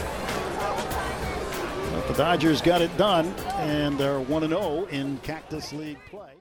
[1.93, 3.27] But the Dodgers got it done,
[3.59, 6.34] and they're 1 0 in Cactus League play.